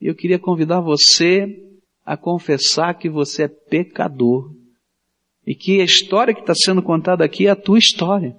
E 0.00 0.06
eu 0.06 0.14
queria 0.14 0.38
convidar 0.38 0.80
você 0.80 1.46
a 2.04 2.16
confessar 2.16 2.94
que 2.94 3.08
você 3.08 3.44
é 3.44 3.48
pecador. 3.48 4.50
E 5.46 5.54
que 5.54 5.80
a 5.80 5.84
história 5.84 6.34
que 6.34 6.40
está 6.40 6.54
sendo 6.54 6.82
contada 6.82 7.24
aqui 7.24 7.46
é 7.46 7.50
a 7.50 7.56
tua 7.56 7.78
história. 7.78 8.36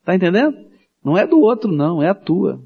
Está 0.00 0.14
entendendo? 0.14 0.73
Não 1.04 1.18
é 1.18 1.26
do 1.26 1.38
outro, 1.40 1.70
não, 1.70 2.02
é 2.02 2.08
a 2.08 2.14
tua. 2.14 2.62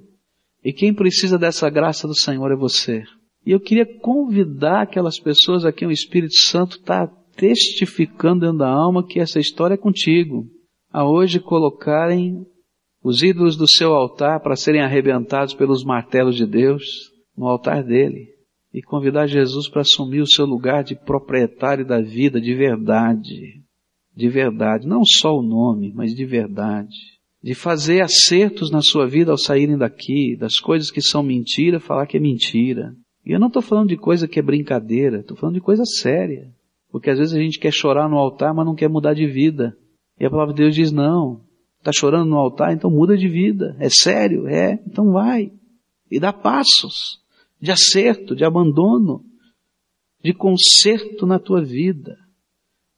E 0.62 0.72
quem 0.72 0.94
precisa 0.94 1.38
dessa 1.38 1.68
graça 1.68 2.06
do 2.06 2.14
Senhor 2.14 2.52
é 2.52 2.56
você. 2.56 3.02
E 3.44 3.50
eu 3.50 3.58
queria 3.58 3.86
convidar 4.00 4.82
aquelas 4.82 5.18
pessoas 5.18 5.64
a 5.64 5.72
quem 5.72 5.88
o 5.88 5.92
Espírito 5.92 6.36
Santo 6.36 6.76
está 6.76 7.06
testificando 7.34 8.40
dentro 8.40 8.58
da 8.58 8.68
alma 8.68 9.06
que 9.06 9.20
essa 9.20 9.38
história 9.38 9.74
é 9.74 9.78
contigo. 9.78 10.46
a 10.90 11.06
hoje 11.06 11.38
colocarem 11.38 12.46
os 13.02 13.22
ídolos 13.22 13.56
do 13.56 13.68
seu 13.68 13.92
altar 13.94 14.40
para 14.40 14.56
serem 14.56 14.80
arrebentados 14.80 15.54
pelos 15.54 15.84
martelos 15.84 16.34
de 16.34 16.46
Deus 16.46 17.12
no 17.36 17.46
altar 17.46 17.84
dele 17.84 18.26
e 18.72 18.82
convidar 18.82 19.26
Jesus 19.26 19.68
para 19.68 19.82
assumir 19.82 20.20
o 20.20 20.30
seu 20.30 20.44
lugar 20.44 20.82
de 20.82 20.94
proprietário 20.94 21.86
da 21.86 22.00
vida 22.00 22.40
de 22.40 22.54
verdade. 22.54 23.62
De 24.14 24.28
verdade, 24.28 24.86
não 24.86 25.04
só 25.04 25.36
o 25.36 25.42
nome, 25.42 25.92
mas 25.94 26.14
de 26.14 26.24
verdade. 26.24 27.17
De 27.42 27.54
fazer 27.54 28.02
acertos 28.02 28.70
na 28.70 28.80
sua 28.82 29.06
vida 29.06 29.30
ao 29.30 29.38
saírem 29.38 29.78
daqui, 29.78 30.36
das 30.36 30.58
coisas 30.58 30.90
que 30.90 31.00
são 31.00 31.22
mentira, 31.22 31.78
falar 31.78 32.06
que 32.06 32.16
é 32.16 32.20
mentira. 32.20 32.94
E 33.24 33.32
eu 33.32 33.38
não 33.38 33.48
estou 33.48 33.62
falando 33.62 33.88
de 33.88 33.96
coisa 33.96 34.26
que 34.26 34.38
é 34.38 34.42
brincadeira, 34.42 35.20
estou 35.20 35.36
falando 35.36 35.54
de 35.54 35.60
coisa 35.60 35.84
séria. 35.84 36.52
Porque 36.90 37.10
às 37.10 37.18
vezes 37.18 37.34
a 37.34 37.40
gente 37.40 37.58
quer 37.58 37.72
chorar 37.72 38.08
no 38.08 38.16
altar, 38.16 38.54
mas 38.54 38.66
não 38.66 38.74
quer 38.74 38.88
mudar 38.88 39.14
de 39.14 39.26
vida. 39.26 39.76
E 40.18 40.26
a 40.26 40.30
palavra 40.30 40.54
de 40.54 40.62
Deus 40.62 40.74
diz 40.74 40.90
não. 40.90 41.42
Está 41.78 41.92
chorando 41.92 42.28
no 42.28 42.36
altar, 42.36 42.72
então 42.72 42.90
muda 42.90 43.16
de 43.16 43.28
vida. 43.28 43.76
É 43.78 43.88
sério? 43.88 44.48
É. 44.48 44.80
Então 44.86 45.12
vai. 45.12 45.52
E 46.10 46.18
dá 46.18 46.32
passos 46.32 47.20
de 47.60 47.70
acerto, 47.70 48.34
de 48.34 48.44
abandono, 48.44 49.24
de 50.22 50.32
conserto 50.32 51.26
na 51.26 51.38
tua 51.38 51.62
vida. 51.62 52.16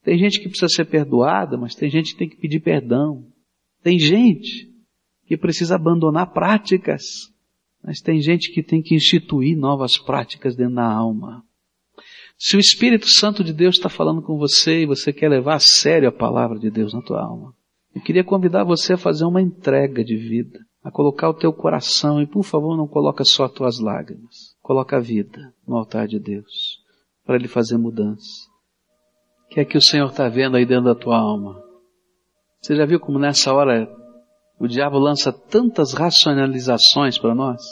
Tem 0.03 0.19
gente 0.19 0.41
que 0.41 0.49
precisa 0.49 0.69
ser 0.69 0.87
perdoada, 0.87 1.59
mas 1.59 1.75
tem 1.75 1.91
gente 1.91 2.13
que 2.13 2.19
tem 2.19 2.29
que 2.29 2.37
pedir 2.37 2.61
perdão. 2.61 3.27
Tem 3.83 3.99
gente 3.99 4.71
que 5.27 5.37
precisa 5.37 5.77
abandonar 5.77 6.33
práticas, 6.33 7.33
mas 7.83 8.01
tem 8.01 8.21
gente 8.21 8.53
que 8.53 8.63
tem 8.63 8.83
que 8.83 8.95
instituir 8.95 9.57
novas 9.57 9.97
práticas 9.97 10.55
dentro 10.55 10.75
da 10.75 10.93
alma. 10.93 11.45
Se 12.37 12.57
o 12.57 12.61
Espírito 12.61 13.07
Santo 13.07 13.45
de 13.45 13.53
Deus 13.53 13.77
está 13.77 13.89
falando 13.89 14.23
com 14.23 14.37
você 14.37 14.83
e 14.83 14.87
você 14.87 15.13
quer 15.13 15.29
levar 15.29 15.57
a 15.57 15.61
sério 15.61 16.09
a 16.09 16.13
palavra 16.13 16.59
de 16.59 16.71
Deus 16.71 16.93
na 16.93 17.03
tua 17.03 17.23
alma, 17.23 17.55
eu 17.95 18.03
queria 18.03 18.25
convidar 18.25 18.65
você 18.65 18.95
a 18.95 18.99
fazer 18.99 19.25
uma 19.25 19.43
entrega 19.43 20.05
de 20.05 20.17
vida, 20.17 20.59
a 20.83 20.91
colocar 20.91 21.29
o 21.29 21.35
teu 21.35 21.53
coração 21.53 22.21
e 22.23 22.27
por 22.27 22.43
favor 22.43 22.77
não 22.77 22.87
coloca 22.87 23.25
só 23.25 23.45
as 23.45 23.53
tuas 23.53 23.79
lágrimas. 23.79 24.55
Coloca 24.63 24.97
a 24.97 25.01
vida 25.01 25.55
no 25.67 25.77
altar 25.77 26.07
de 26.07 26.19
Deus 26.19 26.81
para 27.25 27.37
Ele 27.37 27.49
fazer 27.49 27.77
mudança. 27.77 28.49
O 29.47 29.55
que 29.55 29.61
é 29.61 29.65
que 29.65 29.77
o 29.77 29.83
Senhor 29.83 30.09
está 30.09 30.29
vendo 30.29 30.57
aí 30.57 30.65
dentro 30.65 30.85
da 30.85 30.95
tua 30.95 31.19
alma? 31.19 31.70
Você 32.61 32.77
já 32.77 32.85
viu 32.85 33.01
como 33.01 33.19
nessa 33.19 33.53
hora 33.53 33.89
o 34.59 34.69
diabo 34.69 34.99
lança 34.99 35.33
tantas 35.33 35.95
racionalizações 35.95 37.19
para 37.19 37.35
nós? 37.35 37.63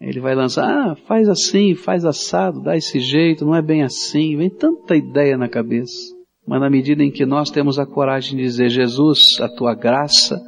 Ele 0.00 0.20
vai 0.20 0.34
lançar, 0.34 0.64
ah, 0.64 0.96
faz 1.06 1.28
assim, 1.28 1.74
faz 1.74 2.04
assado, 2.04 2.62
dá 2.62 2.76
esse 2.76 3.00
jeito, 3.00 3.44
não 3.44 3.54
é 3.54 3.62
bem 3.62 3.82
assim. 3.82 4.36
Vem 4.36 4.50
tanta 4.50 4.94
ideia 4.94 5.36
na 5.36 5.48
cabeça. 5.48 6.14
Mas 6.46 6.60
na 6.60 6.70
medida 6.70 7.02
em 7.02 7.10
que 7.10 7.26
nós 7.26 7.50
temos 7.50 7.78
a 7.78 7.86
coragem 7.86 8.36
de 8.36 8.42
dizer, 8.42 8.68
Jesus, 8.68 9.18
a 9.40 9.48
tua 9.48 9.74
graça 9.74 10.40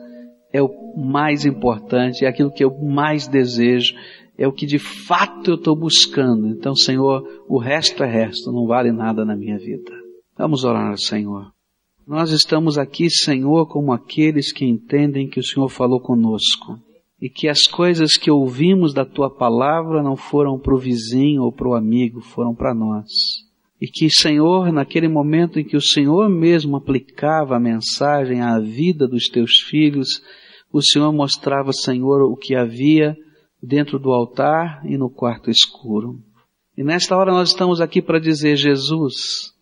é 0.52 0.62
o 0.62 0.70
mais 0.96 1.44
importante, 1.44 2.24
é 2.24 2.28
aquilo 2.28 2.52
que 2.52 2.64
eu 2.64 2.70
mais 2.78 3.26
desejo, 3.26 3.94
é 4.36 4.46
o 4.46 4.52
que 4.52 4.66
de 4.66 4.78
fato 4.78 5.50
eu 5.50 5.54
estou 5.56 5.76
buscando. 5.76 6.46
Então, 6.48 6.74
Senhor, 6.74 7.22
o 7.48 7.58
resto 7.58 8.02
é 8.04 8.06
resto, 8.06 8.52
não 8.52 8.66
vale 8.66 8.92
nada 8.92 9.24
na 9.24 9.36
minha 9.36 9.58
vida. 9.58 9.92
Vamos 10.36 10.64
orar, 10.64 10.96
Senhor. 10.96 11.50
Nós 12.08 12.30
estamos 12.30 12.78
aqui, 12.78 13.10
Senhor, 13.10 13.66
como 13.66 13.92
aqueles 13.92 14.50
que 14.50 14.64
entendem 14.64 15.28
que 15.28 15.38
o 15.38 15.44
Senhor 15.44 15.68
falou 15.68 16.00
conosco 16.00 16.80
e 17.20 17.28
que 17.28 17.46
as 17.46 17.64
coisas 17.64 18.12
que 18.12 18.30
ouvimos 18.30 18.94
da 18.94 19.04
tua 19.04 19.28
palavra 19.28 20.02
não 20.02 20.16
foram 20.16 20.58
para 20.58 20.74
o 20.74 20.78
vizinho 20.78 21.42
ou 21.42 21.52
para 21.52 21.68
o 21.68 21.74
amigo, 21.74 22.22
foram 22.22 22.54
para 22.54 22.74
nós. 22.74 23.10
E 23.78 23.86
que, 23.86 24.08
Senhor, 24.08 24.72
naquele 24.72 25.06
momento 25.06 25.60
em 25.60 25.64
que 25.64 25.76
o 25.76 25.82
Senhor 25.82 26.30
mesmo 26.30 26.78
aplicava 26.78 27.56
a 27.56 27.60
mensagem 27.60 28.40
à 28.40 28.58
vida 28.58 29.06
dos 29.06 29.24
teus 29.24 29.60
filhos, 29.60 30.22
o 30.72 30.80
Senhor 30.80 31.12
mostrava, 31.12 31.74
Senhor, 31.74 32.22
o 32.22 32.36
que 32.36 32.54
havia 32.54 33.14
dentro 33.62 33.98
do 33.98 34.12
altar 34.12 34.80
e 34.86 34.96
no 34.96 35.10
quarto 35.10 35.50
escuro. 35.50 36.18
E 36.74 36.82
nesta 36.82 37.14
hora 37.14 37.32
nós 37.32 37.50
estamos 37.50 37.82
aqui 37.82 38.00
para 38.00 38.18
dizer, 38.18 38.56
Jesus, 38.56 39.52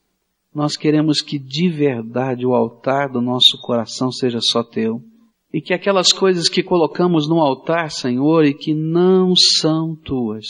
nós 0.57 0.74
queremos 0.74 1.20
que 1.20 1.38
de 1.38 1.68
verdade 1.68 2.46
o 2.46 2.54
altar 2.54 3.11
do 3.11 3.20
nosso 3.20 3.61
coração 3.61 4.11
seja 4.11 4.38
só 4.40 4.64
teu. 4.64 5.02
E 5.52 5.61
que 5.61 5.74
aquelas 5.74 6.14
coisas 6.14 6.48
que 6.48 6.62
colocamos 6.62 7.28
no 7.28 7.40
altar, 7.40 7.90
Senhor, 7.90 8.42
e 8.46 8.54
que 8.54 8.72
não 8.72 9.34
são 9.36 9.94
tuas, 9.94 10.46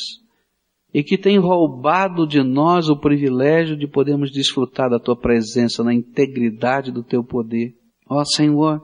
e 0.94 1.02
que 1.02 1.18
têm 1.18 1.38
roubado 1.38 2.24
de 2.24 2.40
nós 2.40 2.88
o 2.88 2.96
privilégio 2.96 3.76
de 3.76 3.88
podermos 3.88 4.30
desfrutar 4.30 4.88
da 4.88 5.00
tua 5.00 5.16
presença 5.16 5.82
na 5.82 5.92
integridade 5.92 6.92
do 6.92 7.02
teu 7.02 7.24
poder. 7.24 7.74
Ó 8.08 8.22
Senhor, 8.24 8.80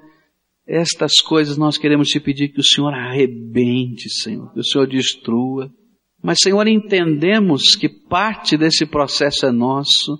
estas 0.67 1.21
coisas 1.21 1.57
nós 1.57 1.79
queremos 1.79 2.09
te 2.09 2.19
pedir 2.19 2.49
que 2.49 2.61
o 2.61 2.65
Senhor 2.65 2.93
arrebente, 2.93 4.11
Senhor, 4.11 4.53
que 4.53 4.59
o 4.59 4.65
Senhor 4.65 4.89
destrua. 4.89 5.71
Mas, 6.21 6.39
Senhor, 6.43 6.67
entendemos 6.67 7.77
que 7.77 7.89
parte 7.89 8.57
desse 8.57 8.85
processo 8.85 9.47
é 9.47 9.53
nosso, 9.53 10.19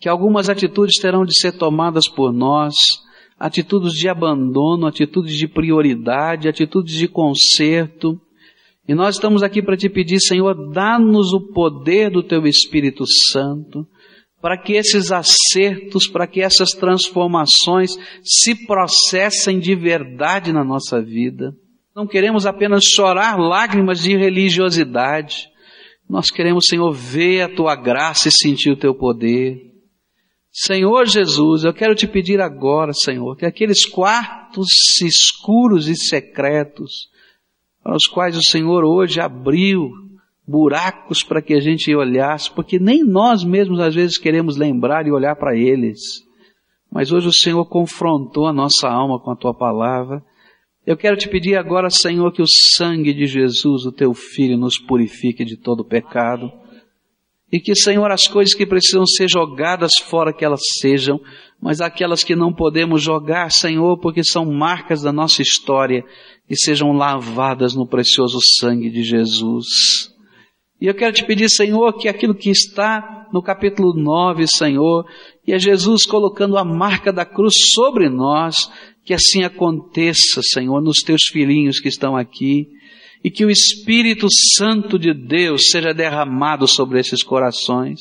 que 0.00 0.08
algumas 0.08 0.48
atitudes 0.48 1.00
terão 1.00 1.24
de 1.24 1.38
ser 1.38 1.52
tomadas 1.52 2.08
por 2.08 2.32
nós, 2.32 2.74
atitudes 3.38 3.92
de 3.92 4.08
abandono, 4.08 4.86
atitudes 4.86 5.36
de 5.36 5.48
prioridade, 5.48 6.48
atitudes 6.48 6.94
de 6.94 7.08
conserto. 7.08 8.20
E 8.86 8.94
nós 8.94 9.16
estamos 9.16 9.42
aqui 9.42 9.62
para 9.62 9.76
te 9.76 9.88
pedir, 9.88 10.20
Senhor, 10.20 10.72
dá-nos 10.72 11.32
o 11.32 11.52
poder 11.52 12.10
do 12.10 12.22
Teu 12.22 12.46
Espírito 12.46 13.04
Santo, 13.32 13.86
para 14.40 14.56
que 14.56 14.74
esses 14.74 15.10
acertos, 15.10 16.06
para 16.06 16.26
que 16.26 16.40
essas 16.40 16.70
transformações 16.70 17.96
se 18.22 18.66
processem 18.66 19.58
de 19.58 19.74
verdade 19.74 20.52
na 20.52 20.64
nossa 20.64 21.02
vida. 21.02 21.52
Não 21.94 22.06
queremos 22.06 22.46
apenas 22.46 22.84
chorar 22.84 23.36
lágrimas 23.36 24.00
de 24.00 24.16
religiosidade. 24.16 25.48
Nós 26.08 26.30
queremos, 26.30 26.66
Senhor, 26.66 26.92
ver 26.92 27.42
a 27.42 27.54
tua 27.54 27.74
graça 27.74 28.28
e 28.28 28.32
sentir 28.32 28.70
o 28.70 28.76
teu 28.76 28.94
poder. 28.94 29.67
Senhor 30.60 31.06
Jesus, 31.06 31.62
eu 31.62 31.72
quero 31.72 31.94
te 31.94 32.08
pedir 32.08 32.40
agora, 32.40 32.92
Senhor, 32.92 33.36
que 33.36 33.46
aqueles 33.46 33.86
quartos 33.86 34.66
escuros 35.00 35.86
e 35.86 35.94
secretos, 35.94 37.08
para 37.80 37.94
os 37.94 38.08
quais 38.08 38.36
o 38.36 38.42
Senhor 38.42 38.82
hoje 38.84 39.20
abriu 39.20 39.88
buracos 40.44 41.22
para 41.22 41.40
que 41.40 41.54
a 41.54 41.60
gente 41.60 41.94
olhasse, 41.94 42.50
porque 42.50 42.76
nem 42.76 43.04
nós 43.04 43.44
mesmos 43.44 43.78
às 43.78 43.94
vezes 43.94 44.18
queremos 44.18 44.56
lembrar 44.56 45.06
e 45.06 45.12
olhar 45.12 45.36
para 45.36 45.56
eles. 45.56 46.26
Mas 46.90 47.12
hoje 47.12 47.28
o 47.28 47.32
Senhor 47.32 47.64
confrontou 47.66 48.48
a 48.48 48.52
nossa 48.52 48.88
alma 48.88 49.20
com 49.20 49.30
a 49.30 49.36
tua 49.36 49.54
palavra. 49.54 50.20
Eu 50.84 50.96
quero 50.96 51.16
te 51.16 51.28
pedir 51.28 51.54
agora, 51.54 51.88
Senhor, 51.88 52.32
que 52.32 52.42
o 52.42 52.48
sangue 52.76 53.14
de 53.14 53.26
Jesus, 53.26 53.86
o 53.86 53.92
teu 53.92 54.12
filho, 54.12 54.58
nos 54.58 54.76
purifique 54.76 55.44
de 55.44 55.56
todo 55.56 55.84
pecado. 55.84 56.50
E 57.50 57.58
que, 57.60 57.74
Senhor, 57.74 58.10
as 58.10 58.26
coisas 58.26 58.54
que 58.54 58.66
precisam 58.66 59.06
ser 59.06 59.28
jogadas 59.28 59.90
fora, 60.04 60.32
que 60.32 60.44
elas 60.44 60.60
sejam, 60.80 61.18
mas 61.60 61.80
aquelas 61.80 62.22
que 62.22 62.36
não 62.36 62.52
podemos 62.52 63.02
jogar, 63.02 63.50
Senhor, 63.50 63.98
porque 63.98 64.22
são 64.22 64.44
marcas 64.44 65.02
da 65.02 65.12
nossa 65.12 65.40
história, 65.40 66.04
e 66.48 66.56
sejam 66.56 66.92
lavadas 66.92 67.74
no 67.74 67.86
precioso 67.86 68.38
sangue 68.58 68.90
de 68.90 69.02
Jesus. 69.02 70.12
E 70.80 70.86
eu 70.86 70.94
quero 70.94 71.12
te 71.12 71.24
pedir, 71.24 71.48
Senhor, 71.48 71.92
que 71.94 72.08
aquilo 72.08 72.34
que 72.34 72.50
está 72.50 73.26
no 73.32 73.42
capítulo 73.42 73.92
9, 73.94 74.46
Senhor, 74.46 75.04
e 75.46 75.52
é 75.52 75.58
Jesus 75.58 76.06
colocando 76.06 76.56
a 76.56 76.64
marca 76.64 77.12
da 77.12 77.24
cruz 77.24 77.54
sobre 77.74 78.08
nós, 78.08 78.70
que 79.04 79.12
assim 79.12 79.42
aconteça, 79.42 80.40
Senhor, 80.42 80.80
nos 80.80 80.98
teus 80.98 81.24
filhinhos 81.32 81.80
que 81.80 81.88
estão 81.88 82.14
aqui, 82.14 82.68
e 83.22 83.30
que 83.30 83.44
o 83.44 83.50
Espírito 83.50 84.26
Santo 84.56 84.98
de 84.98 85.12
Deus 85.12 85.66
seja 85.70 85.92
derramado 85.92 86.66
sobre 86.66 87.00
esses 87.00 87.22
corações. 87.22 88.00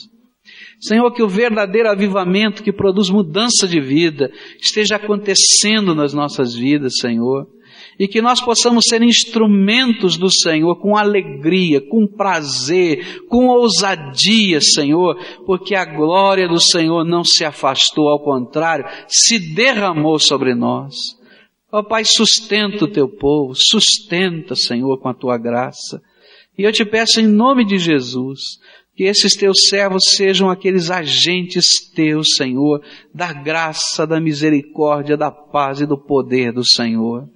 Senhor, 0.80 1.12
que 1.12 1.24
o 1.24 1.28
verdadeiro 1.28 1.90
avivamento 1.90 2.64
que 2.64 2.72
produz 2.72 3.10
mudança 3.10 3.68
de 3.68 3.82
vida 3.82 4.32
esteja 4.62 4.96
acontecendo 4.96 5.96
nas 5.96 6.14
nossas 6.14 6.56
vidas, 6.56 6.98
Senhor 7.00 7.48
e 8.00 8.08
que 8.08 8.22
nós 8.22 8.40
possamos 8.40 8.86
ser 8.88 9.02
instrumentos 9.02 10.18
do 10.18 10.30
Senhor 10.30 10.76
com 10.76 10.96
alegria, 10.96 11.82
com 11.82 12.06
prazer, 12.08 13.26
com 13.28 13.48
ousadia, 13.48 14.62
Senhor, 14.62 15.18
porque 15.46 15.76
a 15.76 15.86
glória 15.86 16.48
do 16.48 16.60
Senhor 16.60 17.04
não 17.04 17.24
se 17.24 17.44
afastou, 17.44 18.10
ao 18.10 18.24
contrário, 18.24 18.86
se 19.08 19.40
derramou 19.40 20.20
sobre 20.20 20.54
nós. 20.54 20.96
Ó 21.72 21.80
oh, 21.80 21.84
Pai, 21.84 22.04
sustenta 22.06 22.86
o 22.86 22.92
teu 22.92 23.10
povo, 23.10 23.54
sustenta, 23.56 24.56
Senhor, 24.56 24.98
com 25.00 25.10
a 25.10 25.14
tua 25.14 25.38
graça. 25.38 26.02
E 26.58 26.64
eu 26.64 26.72
te 26.72 26.86
peço 26.86 27.20
em 27.20 27.28
nome 27.28 27.66
de 27.66 27.78
Jesus, 27.78 28.40
que 28.96 29.04
esses 29.04 29.36
teus 29.36 29.68
servos 29.68 30.04
sejam 30.16 30.50
aqueles 30.50 30.90
agentes 30.90 31.92
teus, 31.94 32.36
Senhor, 32.36 32.82
da 33.14 33.34
graça, 33.34 34.08
da 34.08 34.20
misericórdia, 34.20 35.18
da 35.18 35.30
paz 35.30 35.82
e 35.82 35.86
do 35.86 35.98
poder 35.98 36.54
do 36.54 36.66
Senhor. 36.66 37.28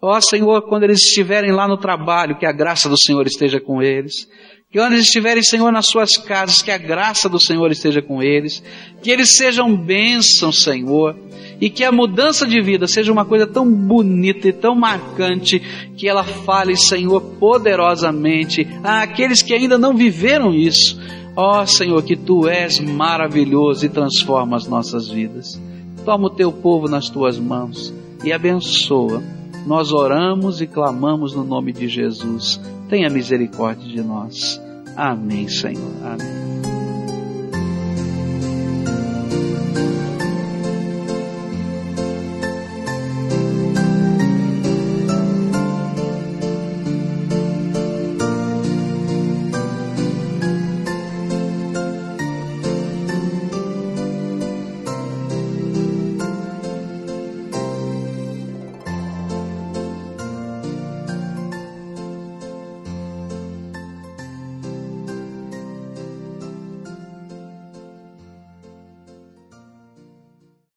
Ó 0.00 0.16
oh, 0.16 0.20
Senhor, 0.20 0.62
quando 0.68 0.84
eles 0.84 1.00
estiverem 1.00 1.50
lá 1.50 1.66
no 1.66 1.76
trabalho, 1.76 2.38
que 2.38 2.46
a 2.46 2.52
graça 2.52 2.88
do 2.88 2.98
Senhor 2.98 3.26
esteja 3.26 3.60
com 3.60 3.82
eles. 3.82 4.26
Que 4.70 4.78
quando 4.78 4.92
eles 4.92 5.06
estiverem, 5.06 5.42
Senhor, 5.42 5.72
nas 5.72 5.88
suas 5.88 6.16
casas, 6.16 6.62
que 6.62 6.70
a 6.70 6.78
graça 6.78 7.28
do 7.28 7.40
Senhor 7.40 7.70
esteja 7.72 8.00
com 8.00 8.22
eles. 8.22 8.62
Que 9.02 9.10
eles 9.10 9.36
sejam 9.36 9.76
bênçãos, 9.76 10.62
Senhor. 10.62 11.16
E 11.60 11.68
que 11.68 11.84
a 11.84 11.92
mudança 11.92 12.46
de 12.46 12.60
vida 12.60 12.86
seja 12.86 13.12
uma 13.12 13.24
coisa 13.24 13.46
tão 13.46 13.70
bonita 13.70 14.48
e 14.48 14.52
tão 14.52 14.74
marcante 14.74 15.60
que 15.96 16.08
ela 16.08 16.24
fale, 16.24 16.76
Senhor, 16.76 17.20
poderosamente 17.38 18.66
àqueles 18.82 19.42
que 19.42 19.52
ainda 19.52 19.76
não 19.76 19.94
viveram 19.94 20.54
isso. 20.54 20.98
Ó 21.36 21.62
oh, 21.62 21.66
Senhor, 21.66 22.02
que 22.02 22.16
tu 22.16 22.48
és 22.48 22.80
maravilhoso 22.80 23.86
e 23.86 23.88
transforma 23.88 24.56
as 24.56 24.66
nossas 24.66 25.08
vidas. 25.08 25.60
Toma 26.04 26.26
o 26.26 26.30
teu 26.30 26.50
povo 26.50 26.88
nas 26.88 27.08
tuas 27.08 27.38
mãos 27.38 27.94
e 28.24 28.32
abençoa. 28.32 29.22
Nós 29.66 29.92
oramos 29.92 30.60
e 30.60 30.66
clamamos 30.66 31.34
no 31.34 31.44
nome 31.44 31.72
de 31.72 31.86
Jesus. 31.86 32.60
Tenha 32.88 33.10
misericórdia 33.10 33.86
de 33.86 34.02
nós. 34.02 34.60
Amém, 34.96 35.48
Senhor. 35.48 35.92
Amém. 36.02 36.79